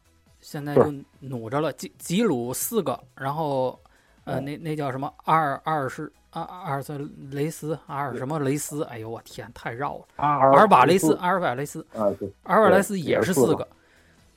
[0.41, 1.71] 现在就努着了。
[1.73, 3.79] 吉吉鲁四个，然后
[4.25, 6.97] 呃，哎那那叫什么阿尔阿尔是阿阿尔斯
[7.31, 8.83] 雷斯阿尔什么雷斯？
[8.83, 10.05] 哎呦我天，太绕了。
[10.17, 12.05] 阿阿尔瓦雷斯，阿尔瓦雷斯，啊，
[12.43, 13.67] 阿尔瓦雷斯也是四四个。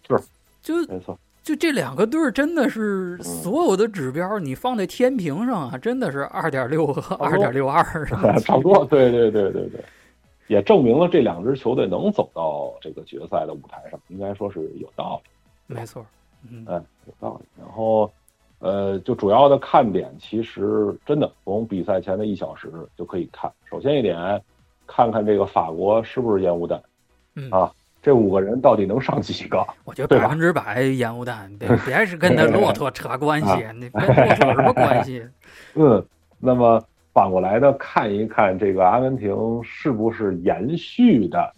[0.09, 0.19] 是，
[0.63, 7.85] 就没错，就这两个队儿真的是嗯所有的指标，你放在天平上啊，真的是二点六和二点六二，
[8.41, 9.85] 差不多，对对对对对，
[10.49, 15.75] 也证明了这两支球队能走到这个决赛的舞台上，应该说是有道理。
[15.75, 16.05] 没错。
[16.49, 17.47] 嗯，哎，有道理。
[17.61, 18.13] 然后，
[18.61, 23.51] 呃，就主要的看点，其实真的从比赛前的一小时就可以看。
[23.69, 24.41] 首先一点，
[24.87, 26.81] 看看这个法国是不是烟雾弹，
[27.35, 29.67] 嗯啊这五个人到底能上几个？
[29.85, 35.27] 我觉得百分之百烟雾弹，别 别是跟那骆驼扯关系，啊你跟骆驼有什么关系？
[35.75, 36.07] 嗯，
[36.39, 36.81] 那么
[37.17, 41.51] 反过来的，看一看这个阿根廷是不是延续的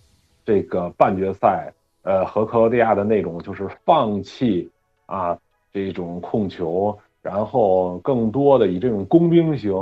[0.44, 4.70] 这个半决赛，呃，和克罗地亚的那种就是放弃
[5.06, 5.36] 啊
[5.72, 9.72] 这种控球，然后更多的以这种工兵型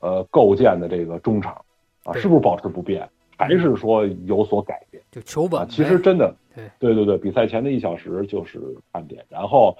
[0.00, 1.62] 呃构建的这个中场
[2.04, 5.02] 啊，是不是保持不变，还是说有所改变？
[5.10, 8.58] 就球本。，啊其实真的，对对对对，比赛前的一小时就是
[8.90, 9.76] 看点，然后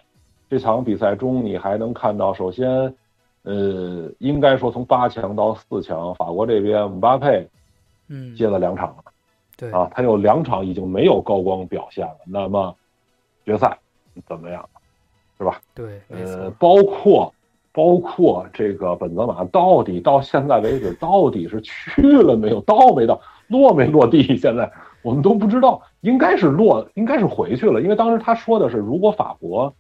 [0.50, 2.94] 这场比赛中你还能看到，首先，
[3.42, 7.48] 呃，应该说从八强到四强，法国这边姆巴佩
[8.08, 9.04] 嗯，接了两场了
[9.56, 12.74] 对啊，他有两场已经没有高光表现了，那么
[13.44, 13.78] 决赛
[14.26, 14.68] 怎么样？
[15.38, 15.60] 是吧？
[15.74, 17.34] 对，呃，包括
[17.72, 24.70] 包括这个本泽马到底到现在为止到底是去了没有，到没到，落没落地， 现在
[25.02, 29.74] 我们都不知道，应该是落，应该是回去了，因为当时他说的是，如果法国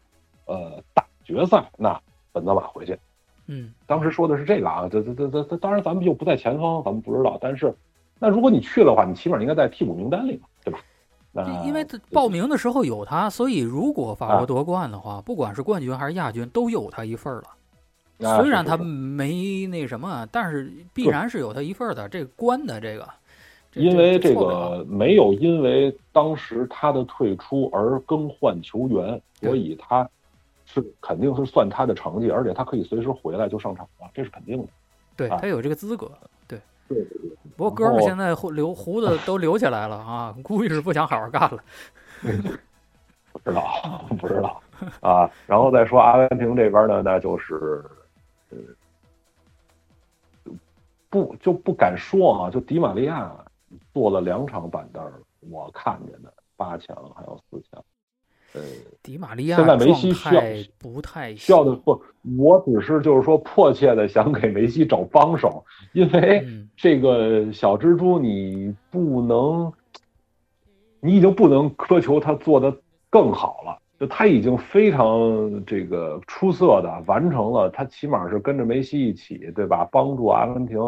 [0.46, 2.00] 呃打决赛，那
[2.32, 2.98] 本泽马回去。
[3.46, 7.74] 嗯，当时说的是这个啊，这这这这这，当然咱们就不在前方，咱们不知道，但是
[8.18, 10.80] 那如果你去的话，你起码应该在替补名单里嘛，对吧？
[11.34, 18.28] 那因为他报名的时候有他，所以如果法啊国夺冠的话，不管是冠军还是亚军，都有他一份儿了。
[18.28, 22.08] 啊虽然他没那什么，但是必然是有他一份儿的。
[22.08, 23.08] 这个关的这个，
[23.74, 30.08] 因为这个没有因为当时他的退出而更换球员，所以他
[30.72, 34.64] 是肯定是算他的成绩，而且他可以随时回来就上场了，这是肯定的。
[34.64, 34.68] 啊
[35.14, 36.10] 对他有这个资格。
[36.48, 36.58] 对，
[36.88, 41.62] 对对对，不过哥们儿现在胡留胡子都留起来了啊，估计是不想好好干了。
[43.32, 44.62] 不知道不知道
[45.00, 45.30] 啊。
[45.46, 47.84] 然后再说阿根廷这边呢，那就是
[48.50, 48.58] 呃
[51.10, 53.30] 不就不敢说啊，就迪玛利亚
[53.92, 55.12] 坐了两场板凳儿，
[55.50, 57.84] 我看见的八强还有四强，
[58.54, 58.60] 呃。
[59.02, 60.40] 迪玛利亚现在梅西需要
[60.78, 62.00] 不太需要的不，
[62.38, 69.72] 我只是就是说迫切的想给梅西找帮手，因为嗯，这个小蜘蛛你不能，
[71.00, 72.72] 你已经不能苛求他做的
[73.10, 79.84] 更好了，就他已经非常这个出色的完成了，他起码是跟着梅西一起，对吧？
[79.90, 80.78] 帮助阿根廷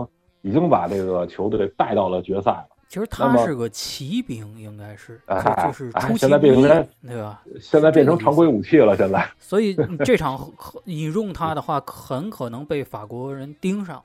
[0.43, 2.74] 已经把这个球队带到了决赛了。
[2.95, 7.43] 其实他是个骑兵，应该是，哎就就是哎出其现在变成，对吧？
[7.61, 14.01] 现在变成常规武器了，现在 所以嗯 这场很引用他的话，很可能被法国人盯上，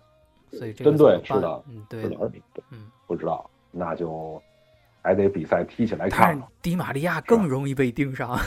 [0.52, 2.18] 所以这个针对是的嗯，对的，
[2.72, 4.42] 嗯，不知道，那就
[5.04, 6.48] 还得比赛踢起来看了。
[6.60, 8.40] 迪玛利亚更容易被盯上，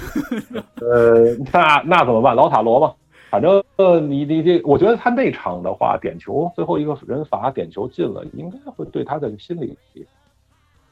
[0.81, 2.35] 呃， 那那怎么办？
[2.35, 2.92] 老塔罗嘛，
[3.31, 9.78] 反正呃，你你这，我觉得他那场的话，点球最后一个人罚点球进了，应该会对他的心理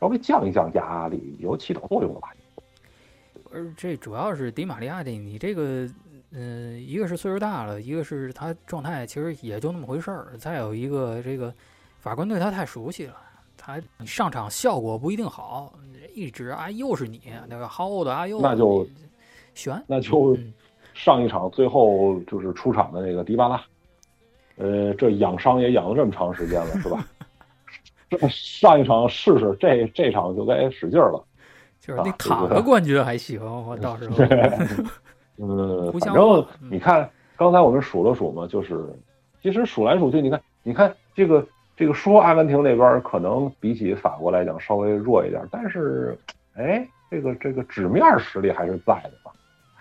[0.01, 2.35] 稍微降一降压力，有起到作用了吧？
[3.53, 5.87] 而这主要是迪玛利亚的，你这个，
[6.33, 11.53] 嗯、一个是岁数大了，一个是他状态其实也就那么回事儿，再有一个这个
[11.99, 13.17] 法官对他太熟悉了，
[13.59, 15.75] 他上场效果不一定好，
[16.15, 18.87] 一直啊又是你那个薅的啊又那就
[19.55, 20.55] 悬，那就嗯
[20.95, 23.63] 上一场最后就是出场的那个迪巴拉，
[24.57, 27.05] 呃，这养伤也养了这么长时间了，是吧？
[28.11, 31.25] 这上一场试试，这这场就该使劲儿了。
[31.81, 34.17] 就是你啊这个躺个冠军还行，我到时候
[35.39, 38.85] 嗯， 不像反正我嗯你看，刚才我们数了数嘛，就是
[39.43, 41.47] 其实数来数去，你看，你看这个
[41.77, 46.19] 这个说阿根廷那边可能比起法国来讲稍微弱一点，但是
[46.55, 49.31] 哎，这个这个纸面实力还是在的嘛，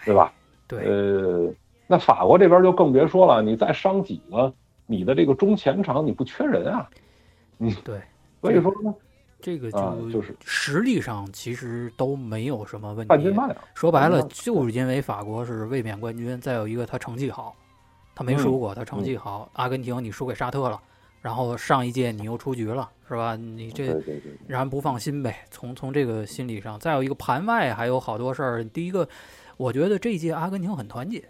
[0.06, 0.32] 对吧？
[0.70, 1.52] 对，呃，
[1.88, 4.54] 那法国这边就更别说了，你再伤几个，
[4.86, 6.90] 你的这个中前场你不缺人啊，
[7.58, 8.00] 你对，
[8.42, 8.94] 所以说呢，
[9.42, 13.10] 这个就就是实力上其实都没有什么问题。
[13.10, 13.58] 半斤八两。
[13.74, 17.56] 说白了，嗯就是因为法国是卫冕冠军，再有一个他成绩好，
[18.16, 19.50] 他没输过，他成绩好。
[19.54, 20.82] 阿根廷你输给沙特了，
[21.22, 23.36] 然后上一届你又出局了，是吧？
[23.36, 24.02] 你这
[24.48, 25.46] 让人不放心呗。
[25.50, 28.64] 从从这个心理上，再有一个盘外还有好多事儿。
[28.64, 29.08] 第一个，
[29.58, 31.24] 我觉得这一届阿根廷很团结，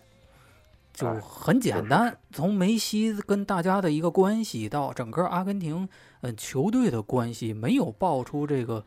[0.93, 2.17] 就哎很简单。
[2.31, 5.87] 从梅西跟大家的一个关系到整个阿根廷
[6.21, 8.83] 嗯、呃球队的关系，没有爆出这个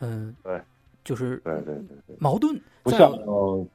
[0.00, 0.60] 嗯、对
[1.04, 2.60] 就是对对对对，矛盾。
[2.82, 3.12] 不像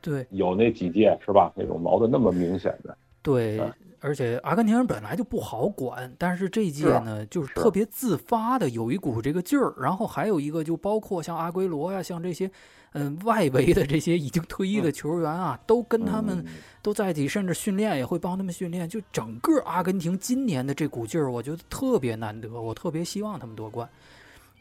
[0.02, 1.52] 对有那几届是吧？
[1.56, 2.98] 那种矛盾那么明显的。
[3.22, 9.74] 对啊，而且阿根廷人本来就不好管，但是这一届呢，就是是特别自发的有一股这个劲儿。
[9.80, 12.50] 然后还有一个，就包括像阿圭罗呀，像这些
[12.94, 18.88] 嗯外围的这些已经退役的球员啊，都跟他们嗯都在一起，甚至训练也会帮他们训练。
[18.88, 23.88] 就整个阿根廷今年的这股劲儿，我觉得特别难得，我特别希望他们夺冠。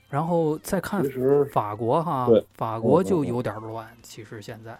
[0.09, 1.05] 然后再看
[1.53, 4.79] 法国哈，法国就有点乱，其实现在。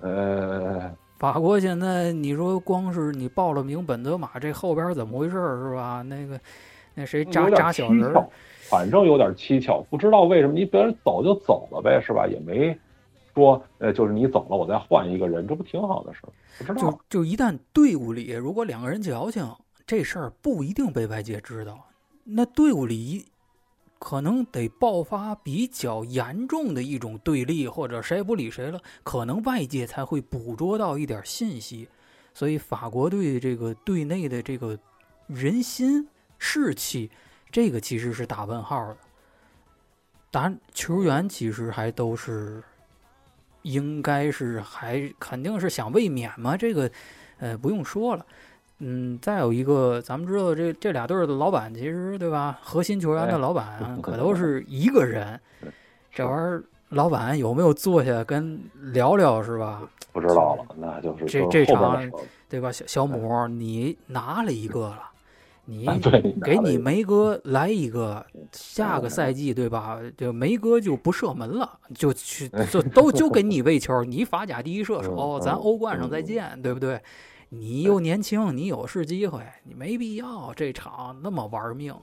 [0.00, 0.90] 呃，
[1.22, 6.02] 法国现在你说光是你报了名本泽马，这后边怎么回事儿是吧？
[6.02, 6.36] 那个
[6.94, 8.28] 那谁扎扎小人儿，
[8.62, 12.26] 反正有点蹊跷，不知道为什么你别人走就走了呗，是吧？
[12.26, 12.76] 也没
[13.36, 16.30] 说呃，就是你走了，我再换一个人，这不挺好的事儿？
[16.58, 19.48] 不知道就就一旦队伍里如果两个人矫情，
[19.86, 21.86] 这事儿不一定被外界知道，
[22.24, 23.24] 那队伍里
[24.04, 31.88] 可能得爆发比较严重的一种对立，或者谁也不理谁了，可能外界才会捕捉到一点信息。
[32.34, 34.76] 所以法国队这个队内的这个
[35.28, 36.04] 人心
[36.36, 37.08] 士气，
[37.52, 38.96] 这个其实是打问号的。
[40.32, 42.60] 当然，球员其实还都是
[43.62, 46.90] 应该是还肯定是想卫冕嘛，这个
[47.38, 48.26] 呃不用说了。
[48.84, 52.58] 嗯，再有一个，咱们知道这这俩队儿的老板，其实对吧？
[52.60, 55.38] 核心球员的哎老板可都是一个人。
[56.12, 58.60] 这玩意儿，老板有没有坐下跟
[58.92, 59.82] 聊聊是吧？
[60.12, 62.10] 不知道了，那就是这这场
[62.48, 62.72] 对吧？
[62.72, 64.98] 小小母，你拿了一个了，
[65.64, 65.86] 你
[66.42, 70.00] 给你梅哥来一个，下个赛季对吧？
[70.18, 77.00] 就梅哥就不射门了，就去就都 就给你喂球，你法甲第一射手，嗯咱嗯欧冠上再嗯见，对不对？
[77.54, 81.94] 你又年轻，你有是机会，你没必要这场那么玩命，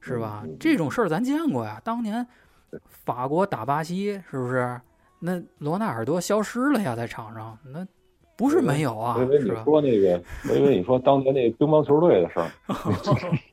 [0.00, 0.42] 是吧？
[0.58, 2.26] 这种事儿咱见过呀，当年
[3.04, 4.80] 法国打巴西是不是？
[5.20, 7.86] 那罗纳尔多消失了呀，在场上，那
[8.34, 9.50] 不是没有啊我以为，你？
[9.62, 12.48] 说那个，我以为你说当年那乒乓球队的事儿。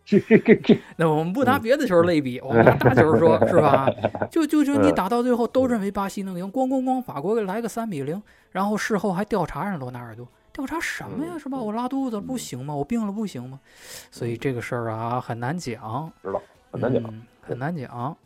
[0.05, 3.89] 这这这这，那我们不嗯拿别的球类比，我们拿大球说，是吧？
[4.31, 8.21] 就就就你打到最后都认为巴西能赢，咣咣咣，法国来个三比零，
[8.51, 11.33] 然后事后还调查上罗纳尔多，调查什么呀？
[11.35, 11.57] 嗯是吧？
[11.57, 12.73] 我拉肚子不行吗？
[12.73, 13.59] 我病了不行吗？
[14.09, 16.41] 所以这个事儿啊很难讲，知道
[16.71, 17.03] 很难讲。
[17.03, 18.17] 嗯，很难讲。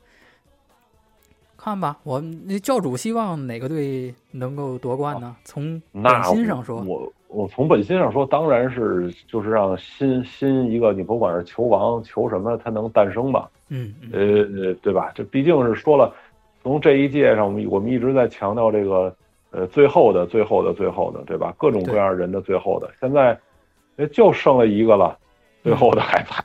[1.58, 5.36] 看吧，我们那教主希望哪个队能够夺冠呢？
[5.44, 13.50] 从本心上说，我我从本心上说，当然是就是让新新一个，你甭管是球王球什么，他能诞生吧？
[13.70, 15.12] 嗯嗯呃，对吧？
[15.16, 16.16] 这毕竟是说了，
[16.62, 19.14] 从这一届上，我们我们一直在强调这个
[19.52, 21.54] 呃最后的最后的最后的，对吧？
[21.58, 23.38] 各种各样人的最后的，现在
[23.98, 25.18] 呃就剩了一个了，
[25.64, 26.36] 最后的还在，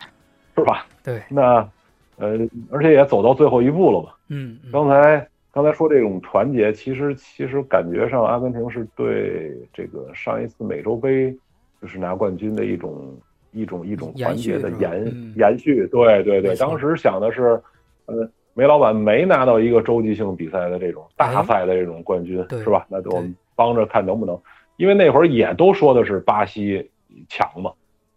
[0.57, 0.87] 是吧？
[1.03, 1.69] 对，那
[2.17, 2.39] 呃，
[2.71, 4.11] 而且也走到最后一步了嘛。
[4.29, 11.37] 嗯，嗯刚才刚才说这种团结，其实其实感觉上阿根廷是对这个上一次美洲杯
[11.83, 13.17] 就是拿冠军的一种
[13.53, 15.87] 一种一种团结的延延续。
[15.89, 17.61] 对对对，当时想的是，
[18.07, 22.87] 呃，梅老板没拿到一个洲际性比赛的这种大赛的这种冠军，哎是吧？
[22.89, 24.39] 那就我们帮着看能不能，
[24.77, 26.89] 因为那会儿也都说的是巴西
[27.29, 27.73] 强嘛，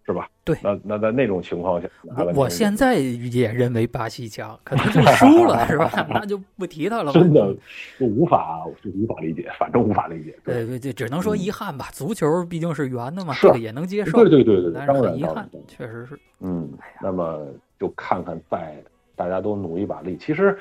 [0.06, 0.30] 是吧？
[0.43, 5.91] 对那那在那种情况下，我我现在也认为巴西强，可能就输了是吧？
[6.10, 7.12] 那就不提他了。
[7.12, 7.54] 真的
[8.00, 10.34] 就无法就无法理解，反正无法理解。
[10.45, 11.89] 对对对对，只能说遗憾吧。
[11.91, 14.12] 足球毕竟是圆的嘛，这个也能接受。
[14.23, 16.17] 对对对对对，但是很遗憾，，确实是。
[16.39, 16.71] 嗯
[17.02, 17.45] 那么
[17.80, 18.76] 就看看在
[19.17, 20.58] 大家都努一把力，其实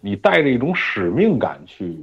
[0.00, 1.96] 你带着一种使命感去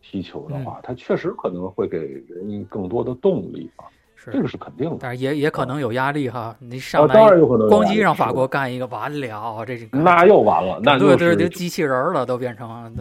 [0.00, 3.84] 踢球的嗯话，它确实可能会给人更多的动力啊，
[4.24, 4.98] 这，个是肯定的。
[5.00, 6.56] 但是也也可能有压力哈。
[6.60, 12.94] 你啊，上来当然有可能有咣叽让法国干一个完了，这是那又完了，那对对，就机器人儿了，都变成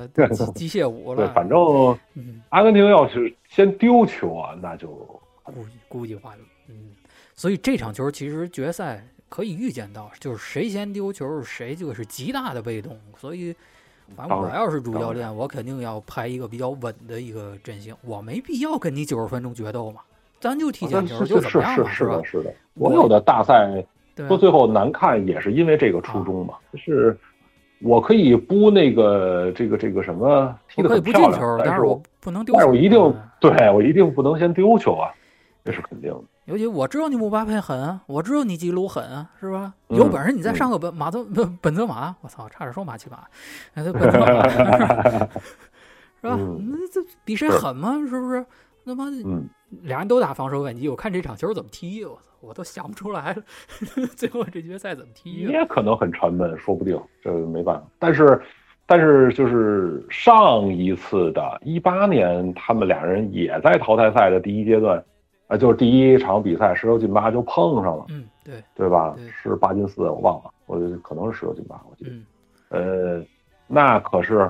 [0.56, 1.34] 机机械舞了对，了。
[1.34, 1.60] 反正
[2.16, 4.88] 嗯，阿根廷要是先丢球啊，那就
[5.44, 6.44] 估计估计完了。
[6.70, 6.90] 嗯，
[7.36, 13.00] 所以这场球其实决赛可以预见到，就是谁先丢球，谁就是极大的被动。
[13.18, 13.56] 所以，
[14.14, 17.96] 反正我要是主教练，我肯定要排一个比较稳的一个阵型。
[18.02, 20.02] 我没必要跟你九十分钟决斗嘛，
[20.42, 22.26] 咱就踢但毽球就怎么样是是的，？
[22.26, 23.82] 是的，所有的大赛
[24.28, 27.18] 说最后难看也是因为这个初衷嘛，就是
[27.82, 32.60] 我可以不那个这个这个什么踢我可以得很漂亮不进球，，是我不能丢球。
[32.60, 35.10] 但是我一定嗯对我一定不能先丢球啊，
[35.64, 36.22] 这是肯定的。
[36.52, 39.74] 尤其我知道你姆巴佩狠啊，我知道你吉鲁狠啊，是吧？
[39.88, 43.20] 嗯有本事你再上个本马泽本本泽马，我操，差点说马奇马，
[43.74, 44.48] 哎，这本泽马
[46.22, 46.36] 是吧？
[46.38, 47.94] 嗯那这比谁狠吗？
[48.10, 48.46] 是不是？
[48.84, 49.48] 那么嗯，
[49.84, 53.44] 俩人都打防守反击，我看这场球怎么踢，我操，我都想不出来了，
[54.18, 55.52] 最后这决赛怎么踢啊？
[55.52, 57.88] 也可能很沉闷，说不定，这没办法。
[58.00, 58.42] 但是，
[58.86, 65.04] 但是就是上一次的一八年，他们俩人也在淘汰赛的第一阶段，
[65.52, 69.14] 啊、就是第一场比赛十六进八就碰上了，嗯，对，对吧？
[69.18, 72.12] 对是八进四，我忘了，我可能是十六进八，我记得。
[72.12, 72.26] 嗯，
[73.20, 73.26] 呃，
[73.68, 74.50] 那可是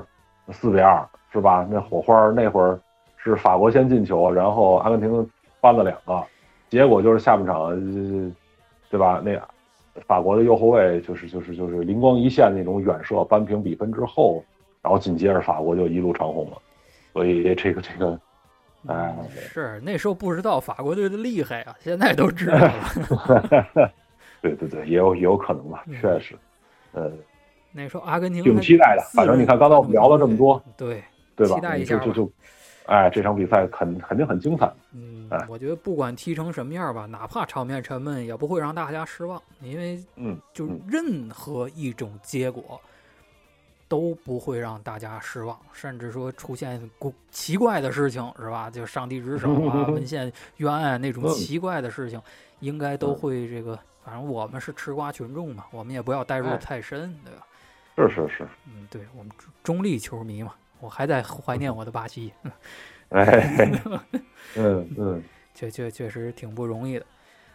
[0.52, 1.66] 四比二，是吧？
[1.68, 2.78] 那火花那会儿
[3.16, 5.28] 是法国先进球，然后阿根廷
[5.60, 6.24] 扳了两个，
[6.70, 8.32] 结果就是下半场，呃
[8.88, 9.20] 对吧？
[9.24, 9.36] 那
[10.06, 14.44] 法国的右后卫就是就是就是灵光一现那种远射扳平比分之后，
[14.80, 16.58] 然后紧接着法国就一路长虹了，
[17.12, 18.20] 所以这个这个，
[18.88, 19.14] 哎，
[19.52, 23.92] 是那时候不知道法国队的厉害啊， 现在都知道了。
[24.42, 26.34] 对对对，也有也有可能吧，嗯确实，
[26.92, 27.10] 呃，
[27.70, 31.02] 那时候阿根廷挺期待的反正你看刚才我们聊了这么多，对，
[31.36, 31.76] 对吧期待？
[31.78, 32.32] 一下就就就，
[32.86, 34.68] 哎，这场比赛肯肯定很精彩。
[34.92, 42.80] 嗯哎，我觉得不管踢成什么样吧，哪怕场面沉闷，也不会让大家失望，因为嗯，就嗯任何一种结果
[43.92, 48.70] 都不会让大家失望，甚至说出现古奇怪的事情是吧？
[48.72, 52.18] 就上帝之手啊、 文献冤案那种嗯奇怪的事情，
[52.60, 53.78] 应该都嗯会这个。
[54.02, 57.46] 反正我们是吃瓜群众嘛，我们也不要代入哎太深，对吧？
[57.98, 62.32] 是是是，嗯，对我们中中立球迷嘛，我还在怀念我的巴西。
[63.10, 63.68] 哎，
[64.56, 65.22] 嗯 嗯，
[65.54, 67.04] 确确确实挺不容易的。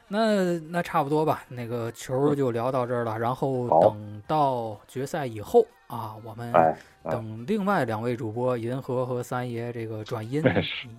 [0.08, 3.17] 那那差不多吧，那个球就聊到这儿了。
[3.17, 6.54] 然后等到决赛以后啊，我们
[7.04, 10.41] 等另外两位主播银河和三爷这个转阴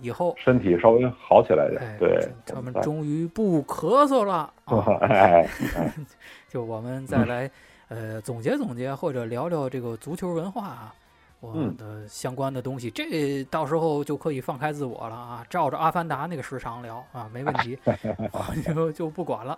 [0.01, 4.53] 以后，身体稍微好起来哎点，，对，他们终于不咳嗽了
[6.47, 7.49] 就我们再来
[7.87, 10.93] 呃总结总结或者聊聊这个足球文化啊。
[11.39, 17.77] 我嗯的相关的东西，这到时候就可以放开自我了啊，照着《阿凡达》那个时长聊啊，没问题，
[18.31, 19.57] 我就就不管了，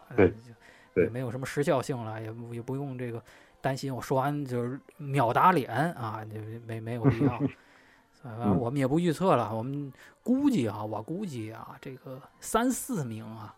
[0.96, 3.22] 也没有什么时效性了，也不也不用这个
[3.62, 7.40] 担心我说完就是秒打脸啊，就没没有必要。
[8.22, 9.92] 反正嗯我们也不预测了，我们
[10.22, 13.56] 估计啊，我估计啊，这个三四名啊，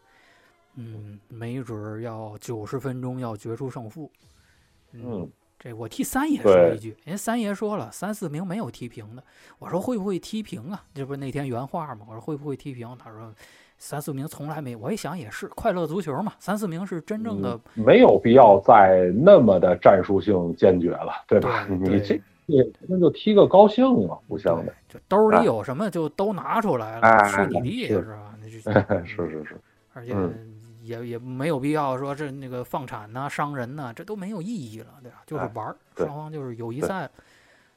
[0.75, 4.09] 嗯，没准儿要九十分钟要决出胜负。
[4.93, 5.29] 嗯，
[5.59, 9.23] 这我替三爷说一句，人三爷说了，三四名没有踢平的。
[9.59, 10.83] 我说会不会踢平啊？
[10.93, 12.05] 这不是那天原话吗？
[12.09, 12.95] 我说会不会踢平？
[12.97, 13.33] 他说
[13.77, 14.75] 三四名从来没。
[14.75, 17.59] 我一想也是，快乐足球嘛，三四名是真正的。
[17.75, 21.65] 没有必要再那么的战术性坚决了，对吧？
[21.67, 28.35] 对你这对那就踢个高兴嘛，互相的，就兜里哎有什么就都拿出来了，哎去你地是是吧？
[28.41, 28.59] 那就
[29.07, 29.57] 是是是，
[29.93, 30.52] 而且嗯
[30.83, 35.21] 也也没有必要说这那个放产呐、伤人呐、这都没有意义了，对吧？
[35.25, 37.09] 就是哎玩儿，对双方就是友谊赛，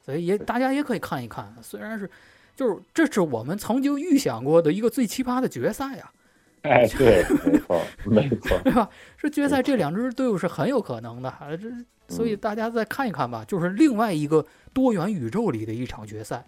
[0.05, 1.53] 所以也大家也可以看一看。
[1.61, 2.09] 虽然是，
[2.55, 6.11] 就是这是我们曾经预想过的一个最奇葩的决赛啊，
[6.63, 8.89] 哎，对，没错， 没错，对吧？
[9.15, 11.69] 是决赛这两支队伍是很有可能的，啊，这
[12.13, 16.45] 所以大家再看一看吧，就是另外一个多元宇宙里的一场决赛，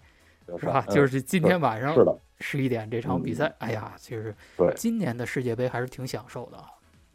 [0.58, 0.86] 是吧？
[0.88, 6.66] 嗯就是今天晚上是的，十一点这场比赛，哎呀，其实对今年的世界杯还是挺享受的啊，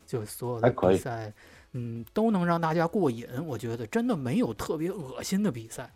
[0.06, 1.32] 就所有的比赛，
[1.72, 3.26] 嗯，都能让大家过瘾。
[3.46, 5.90] 我觉得真的没有特别恶心的比赛，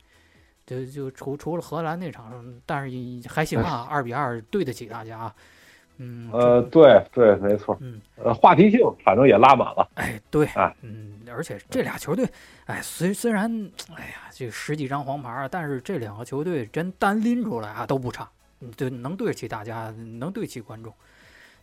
[0.66, 5.32] 就就除除了荷兰那场，但是也还行啊，二比二对得起大家。
[6.00, 12.28] 嗯，呃，对对，没错，嗯，呃，话题性反正也拉满了，哎，对哎，嗯，而且这俩球队，
[12.66, 13.50] 哎，虽虽然，
[13.94, 18.28] 哎呀，这十几张黄牌儿，但是这两个球队真单拎出来啊都不差，
[18.60, 20.92] 嗯对，能对得起大家，能对得起观众，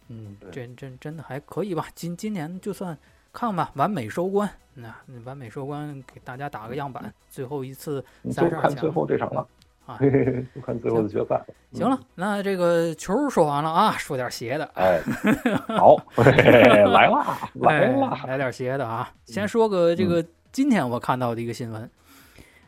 [0.10, 1.88] 嗯，对真真真的还可以吧？
[1.96, 2.98] 今今年就算
[3.34, 4.94] 看吧，完美收官，那、
[5.24, 9.48] 完美收官给大家打个样板，最后一次你三十二强最后这场了，
[9.86, 9.98] 啊。
[10.00, 11.42] 嘿嘿嘿，就看最后的决赛。
[11.72, 15.02] 行了，那这个球说完了啊，说点邪的，哎，
[15.78, 19.12] 好， 来啦，来哎啦，来点邪的啊！
[19.26, 21.90] 先说个这个今天我看到的一个新闻，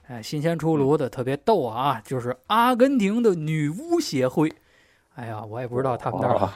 [0.07, 2.01] 哎，新鲜出炉的，特别逗啊！
[2.03, 4.51] 就是阿根廷的女巫协会，
[5.15, 6.53] 哎呀，我也不知道他们那儿啊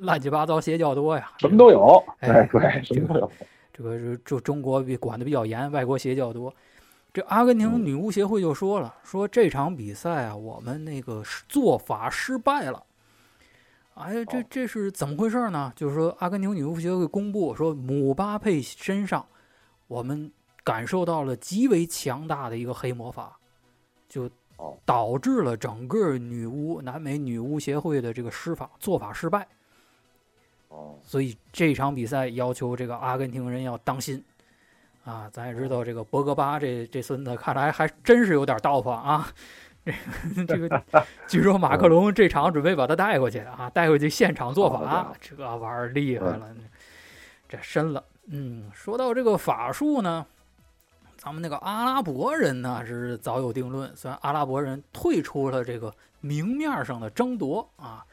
[0.00, 3.32] 乱七八糟邪教多呀，什么都有，哎哎，对，什么都有，
[3.72, 6.52] 这个是就中国比管的比较严，外国邪教多。
[7.18, 12.86] 这阿根廷女巫协会就说了，说这场比赛啊，我们那个做法失败了。
[13.94, 15.72] 哎呀，这哦这是怎么回事呢？
[15.74, 19.26] 就是说，阿根廷女巫协会公布说，姆巴佩身上
[19.88, 20.30] 我们
[20.62, 23.36] 感受到了极为强大的一个黑魔法，
[24.08, 29.44] 就哦导致了整个女巫南美女巫协会的这个施法做法失败。
[30.68, 34.24] 哦，所以这场比赛要求这个阿根廷人要当心
[35.08, 35.28] 啊！
[35.32, 39.26] 咱也知道这个博格巴这这孙子，看来还真是有点道行啊。
[39.84, 40.82] 这个 这个，
[41.26, 46.54] 据说马克龙这场准备把他带过去啊，带回去现场做法这玩意儿厉害了，
[47.48, 48.04] 这深了。
[48.26, 50.26] 嗯，说到这个法术呢，
[51.16, 55.90] 咱们那个阿拉伯人呢是早有定论，虽然阿拉伯人退出了这个
[56.20, 58.04] 明面上的争夺啊，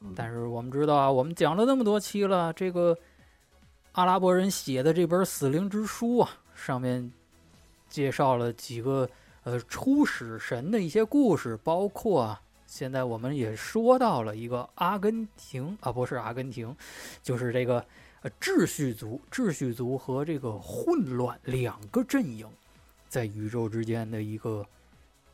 [0.00, 2.96] 嗯但是我们知道啊，我们讲了那么多期了，这个
[3.92, 7.10] 阿拉伯人写的这本死灵之书啊，上面
[7.88, 9.08] 介绍了几个
[9.42, 16.74] 呃初始神的一些故事，包括啊，现在我们也说到了一个阿根廷啊，不是阿根廷，
[17.22, 17.84] 就是这个
[18.22, 22.46] 呃秩序族，秩序族和这个混乱两个阵营
[23.08, 24.64] 在宇宙之间的一个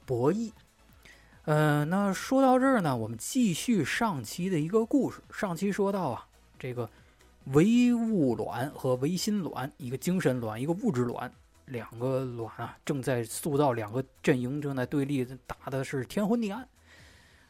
[0.07, 0.51] 博弈。
[1.45, 5.21] 呃，那说到这儿呢，我们继续上期的一个故事。
[5.31, 6.27] 上期说到啊，
[6.59, 6.89] 这个
[7.53, 11.31] 唯物卵和唯心卵，一个精神卵，一个物质卵，
[11.67, 16.67] 两个卵啊，正在塑造两个阵营，正在对立，打的是天昏地暗。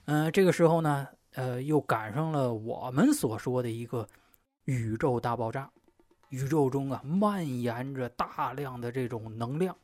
[0.07, 4.07] 嗯、这个时候呢，呃，又赶上了我们所说的一个
[4.64, 5.70] 宇宙大爆炸。
[6.30, 9.76] 宇宙中啊，蔓延着大量的这种能量，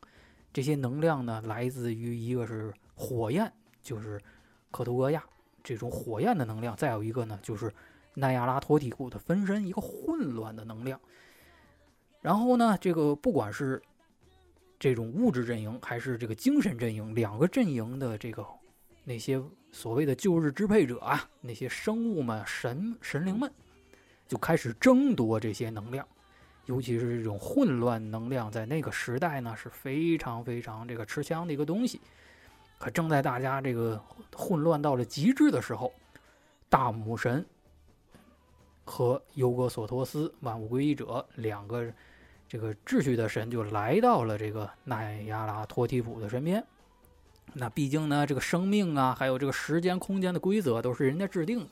[0.51, 3.51] 这些能量呢，来自于一个是火焰。
[3.81, 4.21] 就是
[4.69, 5.23] 克图格亚
[5.63, 7.73] 这种火焰的能量，再有一个呢，就是
[8.13, 10.99] 奈亚拉托提古的分身，一个混乱的能量。
[12.21, 13.81] 然后呢，这个不管是
[14.77, 18.45] 这种物质阵营还是这个精神阵营，两个阵营的这个
[19.03, 19.41] 那些
[19.71, 23.51] 所谓的旧日支配者啊，那些生物们、神神灵们，
[24.27, 26.07] 就开始争夺这些能量。
[26.67, 31.99] 尤其是这种混乱能量，在那个时代呢，是非常非常这个吃香的一个东西。
[32.77, 34.01] 可正在大家这个
[34.35, 35.91] 混乱到了极致的时候，
[36.69, 37.43] 大母神
[38.83, 41.85] 和尤格索托斯万物归一者两个
[42.47, 46.63] 这个秩序的神就来到了这个奈亚拉托提普的身边。
[47.53, 51.69] 那毕竟呢，这个生命啊，还有这个时间空间的规则都是人家制定的，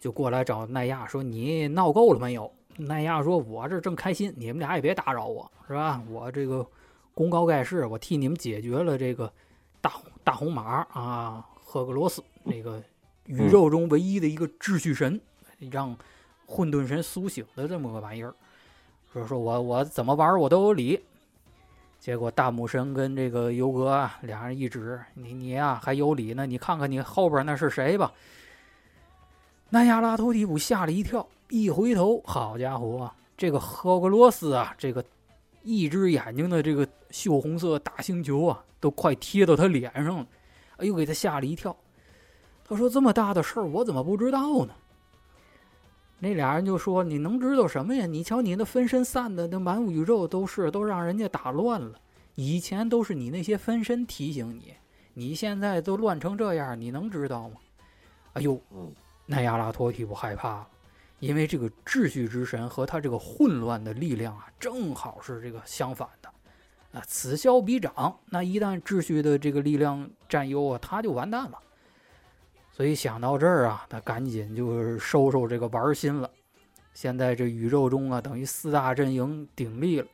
[0.00, 6.02] 就过来找奈亚说：“你闹够了没有？”奈亚说：“我这正开心，你们俩也别打扰我，是吧？
[6.10, 6.66] 我这个
[7.14, 9.32] 功高盖世，我替你们解决了这个。”
[9.78, 9.92] 大
[10.24, 12.82] 大红马啊，赫格罗斯那个
[13.26, 15.20] 宇宙中唯一的一个秩序神，
[15.58, 15.96] 让
[16.46, 18.34] 混沌神苏醒的这么个玩意儿。
[19.12, 21.00] 说说我我怎么玩我都有理。
[21.98, 28.12] 结果大母神跟这个尤格啊，俩人一指，你你呀、还有理呢，你看看你后边那是谁吧。
[29.70, 35.04] 奈亚拉托提普吓了一跳，一回头，好家伙，这个赫格罗斯啊，这个
[35.62, 40.26] 一只眼睛的这个锈红色大星球啊，都快贴到他脸上了，
[40.76, 41.74] 哎呦，给他吓了一跳。
[42.68, 44.74] 他说：“这么大的事儿，我怎么不知道呢？”
[46.18, 48.06] 那俩人就说：“你能知道什么呀？
[48.06, 52.00] 你瞧你那分身散的那满宇宙都是，都让人家打乱了。
[52.34, 54.72] 以前都是你那些分身提醒你，
[55.12, 57.56] 你现在都乱成这样，你能知道吗？”
[58.32, 58.90] 哎呦，嗯，
[59.26, 60.68] 奈亚拉托提不害怕了，
[61.20, 66.28] 因为这个秩序之神和他这个混乱的力量啊，正好是这个相反的
[66.98, 68.18] 啊，此消彼长。
[68.30, 71.58] 那一旦秩序的这个力量占优啊，他就完蛋了。
[72.76, 76.30] 所以想到这儿啊，他赶紧就是收收这个玩心了。
[76.92, 80.06] 现在这宇宙中啊，等于四大阵营鼎立了，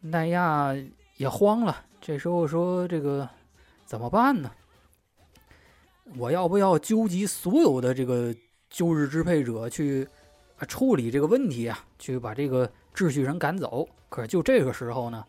[0.00, 0.76] 奈亚
[1.16, 1.74] 也慌了。
[1.98, 3.26] 这时候说这个
[3.86, 4.50] 怎么办呢？
[6.18, 8.34] 我要不要纠集所有的这个
[8.68, 10.06] 旧日支配者去
[10.68, 11.82] 处理这个问题啊？
[11.98, 13.88] 去把这个秩序人赶走？
[14.10, 15.24] 可是就这个时候呢，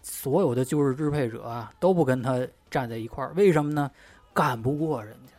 [0.00, 3.90] 所有的旧日支配者啊都不跟他站在一块儿，为什么呢？
[4.32, 5.32] 干不过人家。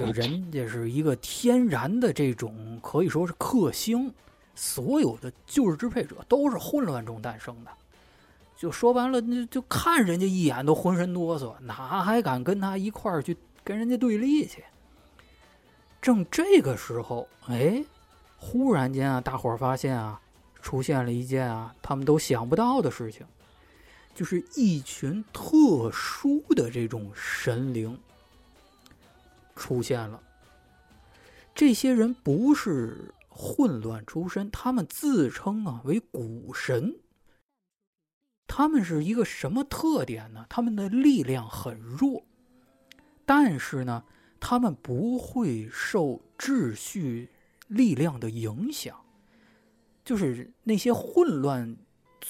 [0.00, 4.10] 就人家是一个天然的这种可以说是克星，
[4.54, 7.70] 所有的旧日支配者都是混乱中诞生的。
[8.56, 14.64] 就说完了，那就看人家一眼都浑身哆嗦，哪还敢跟他一块儿去跟人家对立去？
[16.00, 17.84] 正这个时候，哎，
[18.38, 20.18] 忽然间啊，大伙儿发现啊，
[20.62, 23.26] 出现了一件啊他们都想不到的事情，
[24.14, 27.98] 就是一群特殊的这种神灵。
[29.60, 30.22] 出现了，
[31.54, 36.98] 这些人不是混乱出身，他们自称啊为古神。
[38.46, 40.46] 他们是一个什么特点呢？
[40.48, 42.24] 他们的力量很弱，
[43.26, 44.02] 但是呢，
[44.40, 47.28] 他们不会受秩序
[47.68, 48.98] 力量的影响。
[50.02, 51.76] 就是那些混乱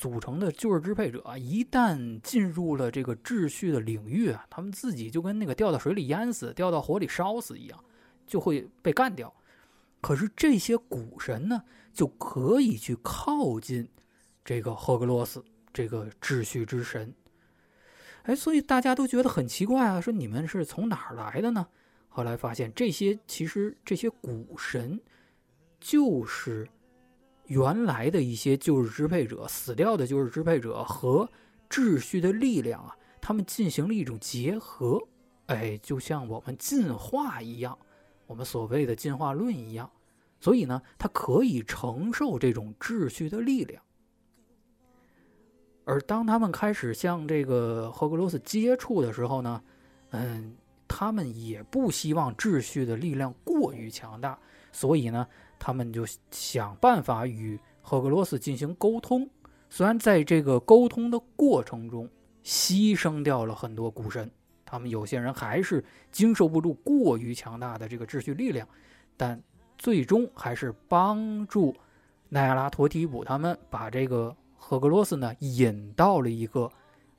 [0.01, 7.85] 组成的旧日支配者，一旦进入了这个秩序的领域啊，他们自己就跟那个掉到水里淹死、掉到火里烧死一样，
[8.27, 9.33] 就会被干掉。
[10.01, 13.87] 可是这些古神呢，就可以去靠近
[14.43, 15.45] 这个赫格罗斯。
[15.73, 17.15] 这个秩序之神，
[18.25, 21.65] 哎，所以大家都觉得很奇怪啊，说你们是从哪儿来的呢？
[22.09, 25.01] 后来发现，这些其实这些古神，
[25.79, 26.69] 就是
[27.51, 31.29] 原来的一些旧日支配者死掉的旧日支配者和
[31.69, 35.03] 秩序的力量啊，他们进行了一种结合，
[35.47, 37.77] 哎，就像我们进化一样，
[38.29, 39.91] 我们所谓的进化论一样，
[40.39, 43.83] 所以呢，它可以承受这种秩序的力量。
[45.85, 49.61] 而当他们开始向这个赫格罗斯接触的时候呢，
[50.11, 50.55] 嗯，
[50.87, 54.39] 他们也不希望秩序的力量过于强大，
[54.71, 55.27] 所以呢，
[55.61, 59.31] 他们就想办法与赫格罗斯进行沟通。
[59.69, 62.11] 虽然在这个沟通的过程中
[62.43, 64.29] 牺牲掉了很多古神，
[64.67, 68.67] 他们有些人还是经受不住过于强大的这个秩序力量，
[69.17, 69.41] 但
[69.79, 71.77] 最终还是帮助
[72.29, 74.35] 奈亚拉托提普他们把这个。
[74.63, 76.71] 赫格罗斯呢，引到了一个，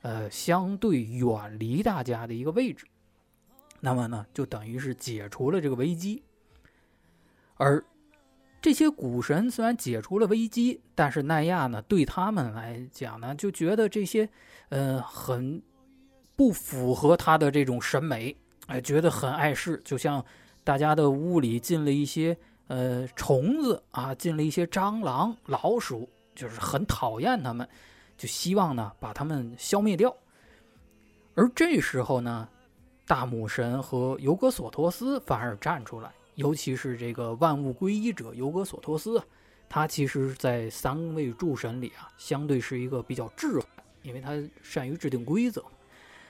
[0.02, 2.86] 呃，相对远离大家的一个位置，
[3.80, 6.22] 那么呢，就等于是解除了这个危机。
[7.56, 7.84] 而
[8.62, 14.26] 这些古神虽然解除了危机，但是奈亚呢，对他们来讲呢，就觉得这些，
[14.70, 15.60] 呃，很
[16.36, 18.34] 不符合他的这种审美，
[18.68, 20.24] 哎，觉得很碍事，就像
[20.64, 22.34] 大家的屋里进了一些，
[22.68, 26.08] 呃，虫子啊，进了一些蟑螂、老鼠。
[26.34, 27.68] 就是很讨厌他们，
[28.16, 30.16] 就希望呢把他们消灭掉。
[31.34, 32.48] 而这时候呢，
[33.06, 39.22] 大母神和尤格索托斯反而站出来，尤其是这个万物归一者尤格索托斯，
[39.68, 43.66] 他其实，在三位诸神里啊，相对是一个比较智慧，
[44.02, 45.64] 因为他善于制定规则，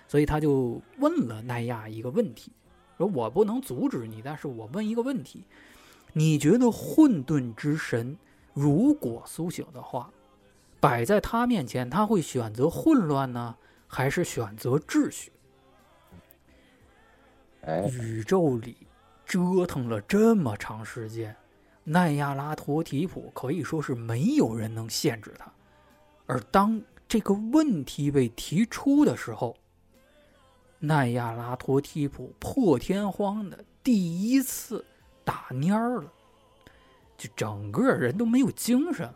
[0.08, 2.52] 所以他就问了奈亚一个问题：
[2.98, 5.44] 说我不能阻止你，但是我问一个问题，
[6.12, 8.16] 你觉得混沌之神？
[8.54, 10.10] 如果苏醒的话，
[10.78, 15.32] 摆在他面前，他会选择混乱呢，还是选择秩序？
[18.00, 18.76] 宇宙里
[19.32, 21.34] 折腾了这么长时间，
[21.84, 25.50] 奈亚拉托提普可以说是没有人能限制他。
[26.26, 26.78] 而当
[27.08, 29.56] 这个问题被提出的时候，
[30.78, 34.84] 奈亚拉托提普破天荒的第一次
[35.24, 36.12] 打蔫儿了。
[37.16, 39.10] 就整个人都没有精神，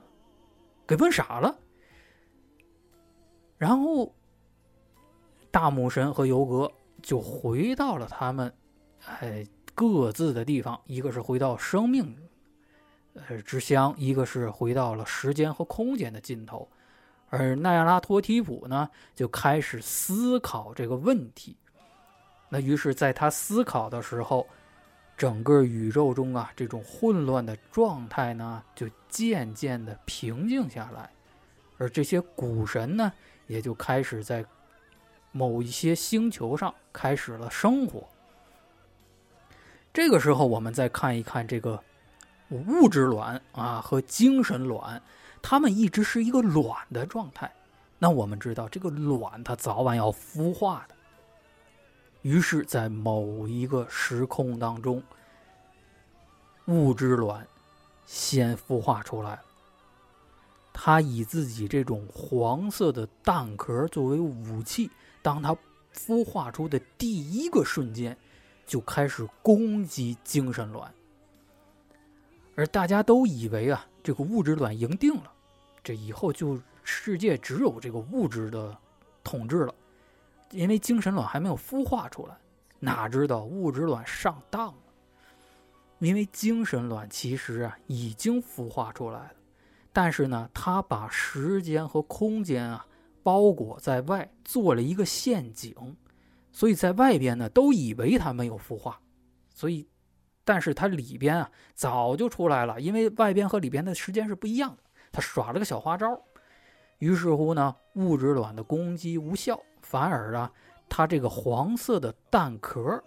[0.86, 1.54] 给问傻了。
[3.58, 4.14] 然后，
[5.50, 8.50] 大母神和尤格就回到了他们
[9.04, 9.46] 哎
[9.76, 12.16] 各自的地方，一个是回到生命
[13.28, 16.68] 呃之乡，一个是回到了时间和空间的尽头。
[17.30, 21.56] 而奈亚拉托提普呢，就开始思考这个问题。
[22.48, 24.44] 那于是，在他思考的时候。
[25.18, 31.10] 整个宇宙中啊，这种混乱的状态呢，就渐渐的平静下来，
[31.78, 33.10] 而这些古神呢，
[33.46, 34.44] 也就开始在
[35.32, 38.06] 某一些星球上开始了生活。
[39.96, 41.82] 这个时候，我们再看一看这个
[42.50, 45.00] 物质卵啊和精神卵，
[45.40, 47.50] 它们一直是一个卵的状态。
[47.98, 50.94] 那我们知道，这个卵它早晚要孵化的。
[52.20, 55.02] 于是，在某一个时空当中，
[56.66, 57.46] 物质卵
[58.04, 59.40] 先孵化出来。
[60.74, 64.90] 它以自己这种黄色的蛋壳作为武器，
[65.22, 65.56] 当它
[65.94, 68.14] 孵化出的第一个瞬间，
[68.66, 70.92] 就开始攻击精神卵。
[72.54, 75.32] 而大家都以为啊，这个物质卵赢定了，
[75.82, 78.76] 这以后就世界只有这个物质的
[79.22, 79.74] 统治了。
[80.50, 82.36] 因为精神卵还没有孵化出来，
[82.78, 84.74] 哪知道物质卵上当了。
[85.98, 89.32] 因为精神卵其实啊已经孵化出来了，
[89.92, 92.86] 但是呢，它把时间和空间啊
[93.22, 95.74] 包裹在外，做了一个陷阱，
[96.56, 98.98] 所以在外边呢都以为它没有孵化，
[99.52, 99.86] 所以，
[100.42, 104.82] 但是它里边啊早就出来了，因为外边和里边的时间是不一样的，
[105.12, 106.18] 它耍了个小花招，
[106.96, 109.60] 于是乎呢，物质卵的攻击无效。
[109.82, 110.50] 反而啊，
[110.88, 113.04] 它这个黄色的蛋壳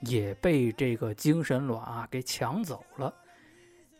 [0.00, 3.14] 也被这个精神卵啊给抢走了。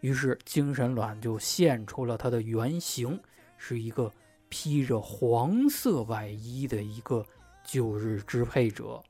[0.01, 3.19] 于是精神卵就现出了它的原型，
[3.57, 4.13] 是一个
[4.51, 7.25] 披着黄色外衣的一个
[7.73, 9.03] 旧日支配者。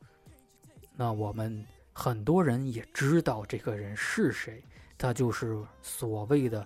[0.95, 4.63] 那我们很多人也知道这个人是谁，
[4.97, 6.65] 他就是所谓的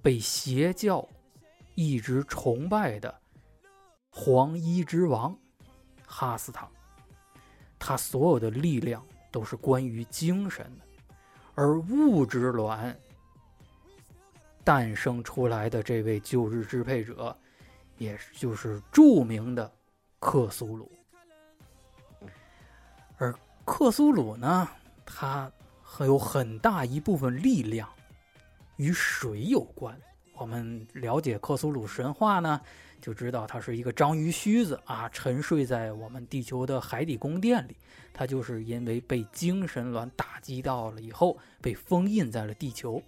[0.00, 1.06] 被邪教
[1.74, 3.14] 一直崇拜的。
[4.08, 5.38] 黄衣之王，
[6.06, 6.66] 哈斯塔，
[7.78, 11.14] 他所有的力量都是关于精神的，
[11.54, 12.98] 而物质卵
[14.64, 17.36] 诞生出来的这位旧日支配者，
[17.98, 19.70] 也就是著名的
[20.26, 20.90] 克苏鲁。
[23.16, 23.32] 而
[23.64, 24.68] 克苏鲁呢，
[25.04, 25.48] 它
[25.80, 27.88] 很有很大一部分力量
[28.74, 29.96] 与水有关。
[30.34, 32.60] 我们了解克苏鲁神话呢。
[32.98, 37.76] 就知道它是一个章鱼须子啊，沉睡在我们地球的海底宫殿里。
[38.12, 43.00] 它就是因为被精神卵打击到了以后，被封印在了地球。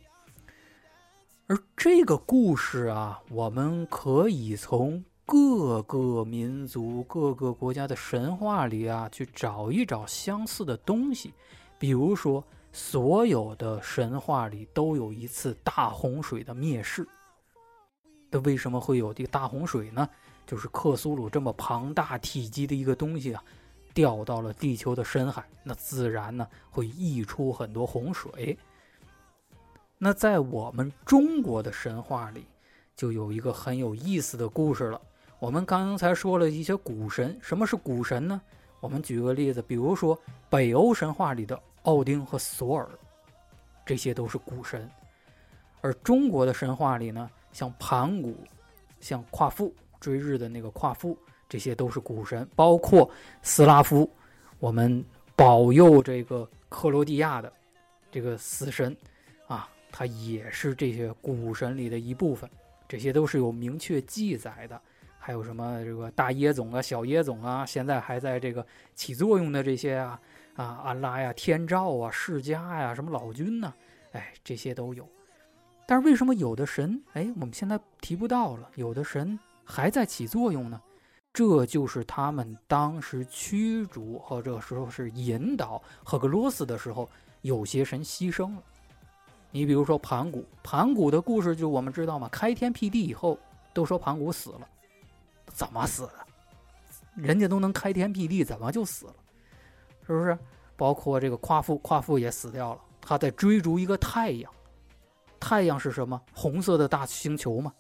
[1.49, 11.35] 而这个故事啊，我们可以从各个民族、各个国家的神话里啊，去找一找相似的东西。
[11.79, 17.07] 比如说，所有的神话里都有一次大洪水的灭世。
[18.31, 20.09] 那为什么会有这个大洪水呢？
[20.47, 23.45] 就是克苏鲁这么庞大体积的一个东西啊，
[23.93, 28.57] 掉到了地球的深海，那自然呢会溢出很多洪水。
[29.99, 32.47] 那在我们中国的神话里，
[32.97, 34.99] 就有一个很有意思的故事了。
[35.39, 38.41] 我们刚才说了一些古神，什么是古神呢？
[38.81, 40.19] 我们举个例子，比如说
[40.51, 42.89] 北欧神话里的奥丁和索尔，
[43.87, 44.91] 这些都是古神。
[45.81, 47.31] 而中国的神话里呢？
[47.53, 48.37] 像盘古，
[49.01, 51.17] 像夸父追日的那个夸父，
[51.49, 53.09] 这些都是古神，包括
[53.41, 54.11] 斯拉夫，
[54.59, 55.05] 我们
[55.37, 57.53] 保佑这个克罗地亚的
[58.11, 58.95] 这个死神
[59.47, 62.51] 啊，他也是这些古神里的一部分，
[62.89, 64.81] 这些都是有明确记载的。
[65.29, 70.19] 还有什么这个大耶总啊、小耶总啊，现在还在这个起作用的这些啊
[70.57, 73.75] 啊，安拉呀、天照啊、释迦呀、什么老君呢？
[74.13, 75.07] 哎，这些都有。
[75.87, 80.81] 但是为什么有的神，哎，我们现在提不到了，有的神还在起作用呢？
[81.31, 87.07] 这就是他们当时驱逐或者说是引导赫格罗斯的时候，
[87.43, 88.63] 有些神牺牲了。
[89.51, 93.39] 你比如说盘古，盘古的故事就我们知道嘛，开天辟地以后，
[93.75, 94.67] 都说盘古死了，
[95.59, 96.13] 怎么死的？
[97.17, 99.17] 人家都能开天辟地，怎么就死了？
[100.07, 100.39] 是不是？
[100.77, 104.53] 包括这个夸父，夸父也死掉了，他在追逐一个太阳。
[105.41, 106.23] 太阳是什么？
[106.33, 107.75] 红色的大星球嘛，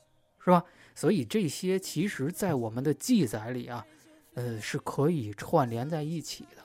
[0.44, 0.60] 是吧？
[0.96, 3.86] 所以这些其实，在我们的记载里啊，
[4.34, 6.64] 呃，是可以串联在一起的。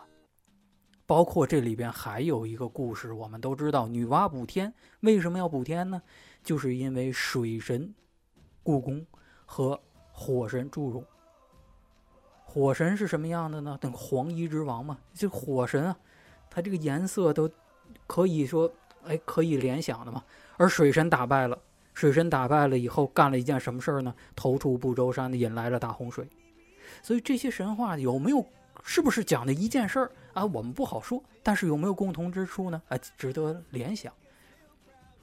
[1.05, 6.01] 包括这里边还有一个故事，我们都知道，女娲补天为什么要补天呢？
[6.43, 7.93] 就是因为水神
[8.63, 9.05] 故宫
[9.45, 9.79] 和
[10.13, 11.03] 火神祝融。
[12.45, 13.77] 火神是什么样的呢？
[13.81, 15.97] 等黄衣之王嘛，这火神啊，
[16.49, 17.49] 它这个颜色都
[18.05, 18.71] 可以说，
[19.05, 20.23] 哎，可以联想的嘛。
[20.55, 21.57] 而水神打败了，
[21.95, 24.13] 水神打败了以后，干了一件什么事儿呢？
[24.35, 26.29] 投出不周山，引来了大洪水。
[27.01, 28.45] 所以这些神话有没有，
[28.83, 30.45] 是不是讲的一件事儿啊？
[30.45, 31.23] 我们不好说。
[31.41, 32.79] 但是有没有共同之处呢？
[32.87, 34.13] 啊，值得联想。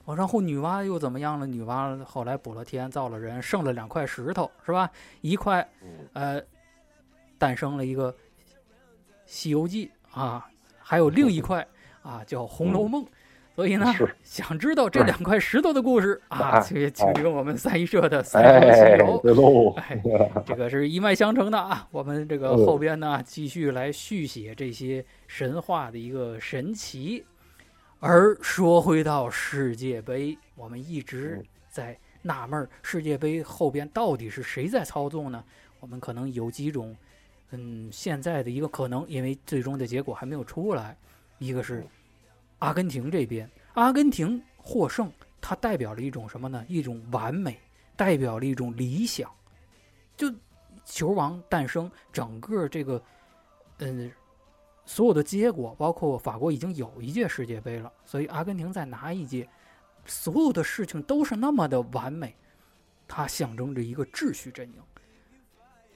[0.07, 1.46] 哦，然后女娲又怎么样了？
[1.46, 4.90] 女娲后来补了天，造了人，剩了两块石头，是吧？
[5.20, 5.66] 一块，
[6.14, 6.40] 呃，
[7.38, 8.12] 诞生了一个
[9.26, 9.90] 《西游记》
[10.20, 10.48] 啊，
[10.78, 11.66] 还有另一块
[12.03, 13.05] 啊，叫《红楼梦》。
[13.57, 13.92] 所以呢，
[14.22, 19.74] 想知道这两块石头的故事啊，哎请请听我们三一社的三说哎西游，。
[19.76, 20.03] 哎，
[20.46, 21.86] 这个是一脉相承的啊。
[21.90, 27.22] 我们这个嗯后边呢，继续来续写这些神话的一个神奇。
[28.01, 35.44] 而说回到世界杯，我们一直嗯在纳闷儿，世界杯后边到底是谁在操纵呢？
[35.80, 36.96] 我们可能有几种，
[37.51, 40.96] 嗯，现在的一个可能，因为最终的结果还没有出来。
[41.38, 41.86] 一个是
[42.59, 46.64] 阿根廷这边，阿根廷获胜，它代表了一种什么呢？
[46.68, 47.59] 一种完美，
[47.96, 49.30] 代表了一种理想。
[50.16, 50.30] 就
[50.84, 53.03] 球王诞生，整个这个，
[53.78, 54.11] 嗯，
[54.91, 59.49] 所有的结果，包括法国已经有一届世界杯了，所以阿根廷再拿一届，
[60.05, 62.34] 所有的事情都是那么的完美，
[63.07, 64.82] 它象征着一个秩序阵营。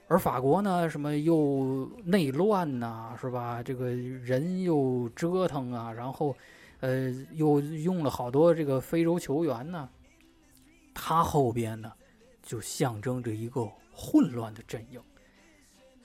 [0.07, 3.61] 而法国呢，什么又内乱呐、是吧？
[3.61, 6.33] 这个人又折腾啊，然后，
[6.79, 9.89] 呃，又用了好多这个非洲球员呢。
[10.93, 11.91] 他后边呢，
[12.41, 15.01] 就象征着一个混乱的阵营。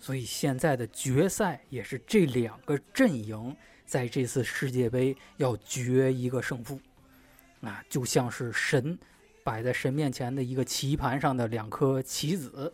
[0.00, 6.80] 所以现在的决赛也是这两个阵营在这次世界杯要决一个胜负，
[7.60, 8.98] 啊，就像是神
[9.44, 12.72] 摆在神面前的一个棋盘上的两颗棋子。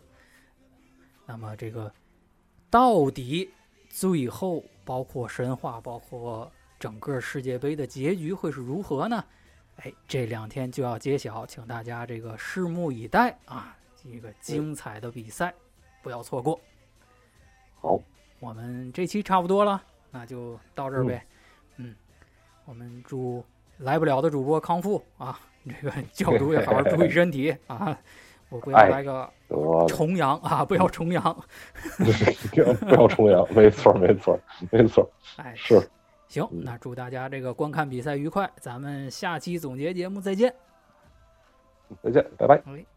[1.25, 1.93] 那么这个
[2.69, 3.49] 到底
[3.89, 6.49] 最后包括神话，包括
[6.79, 9.21] 整个世界杯的结局会是如何呢？
[9.77, 13.77] 哎，这两天就要揭晓，请大家这个拭目以待啊！
[14.03, 15.53] 一个精彩的比赛
[16.01, 16.59] 不要错过。
[17.87, 17.97] 好，
[18.41, 19.81] 我们这期差不多了，
[20.11, 21.25] 那就到这儿呗。
[21.77, 21.95] 嗯，
[22.65, 23.41] 我们祝
[23.77, 25.39] 来不了的主播康复啊！
[25.65, 27.97] 这个教主也好好注意身体啊！
[28.49, 29.29] 我不要哎来个
[29.87, 30.65] 重阳啊！
[30.65, 31.23] 不要重阳。
[32.81, 34.37] 不要重阳，没错，没错，
[34.69, 35.89] 没错，哎，是，
[36.27, 40.53] 行，嗯那祝大家这个观看比赛愉快，咱们下期总结节目再见。
[42.01, 42.61] 再见，拜拜。
[42.65, 42.96] 哎。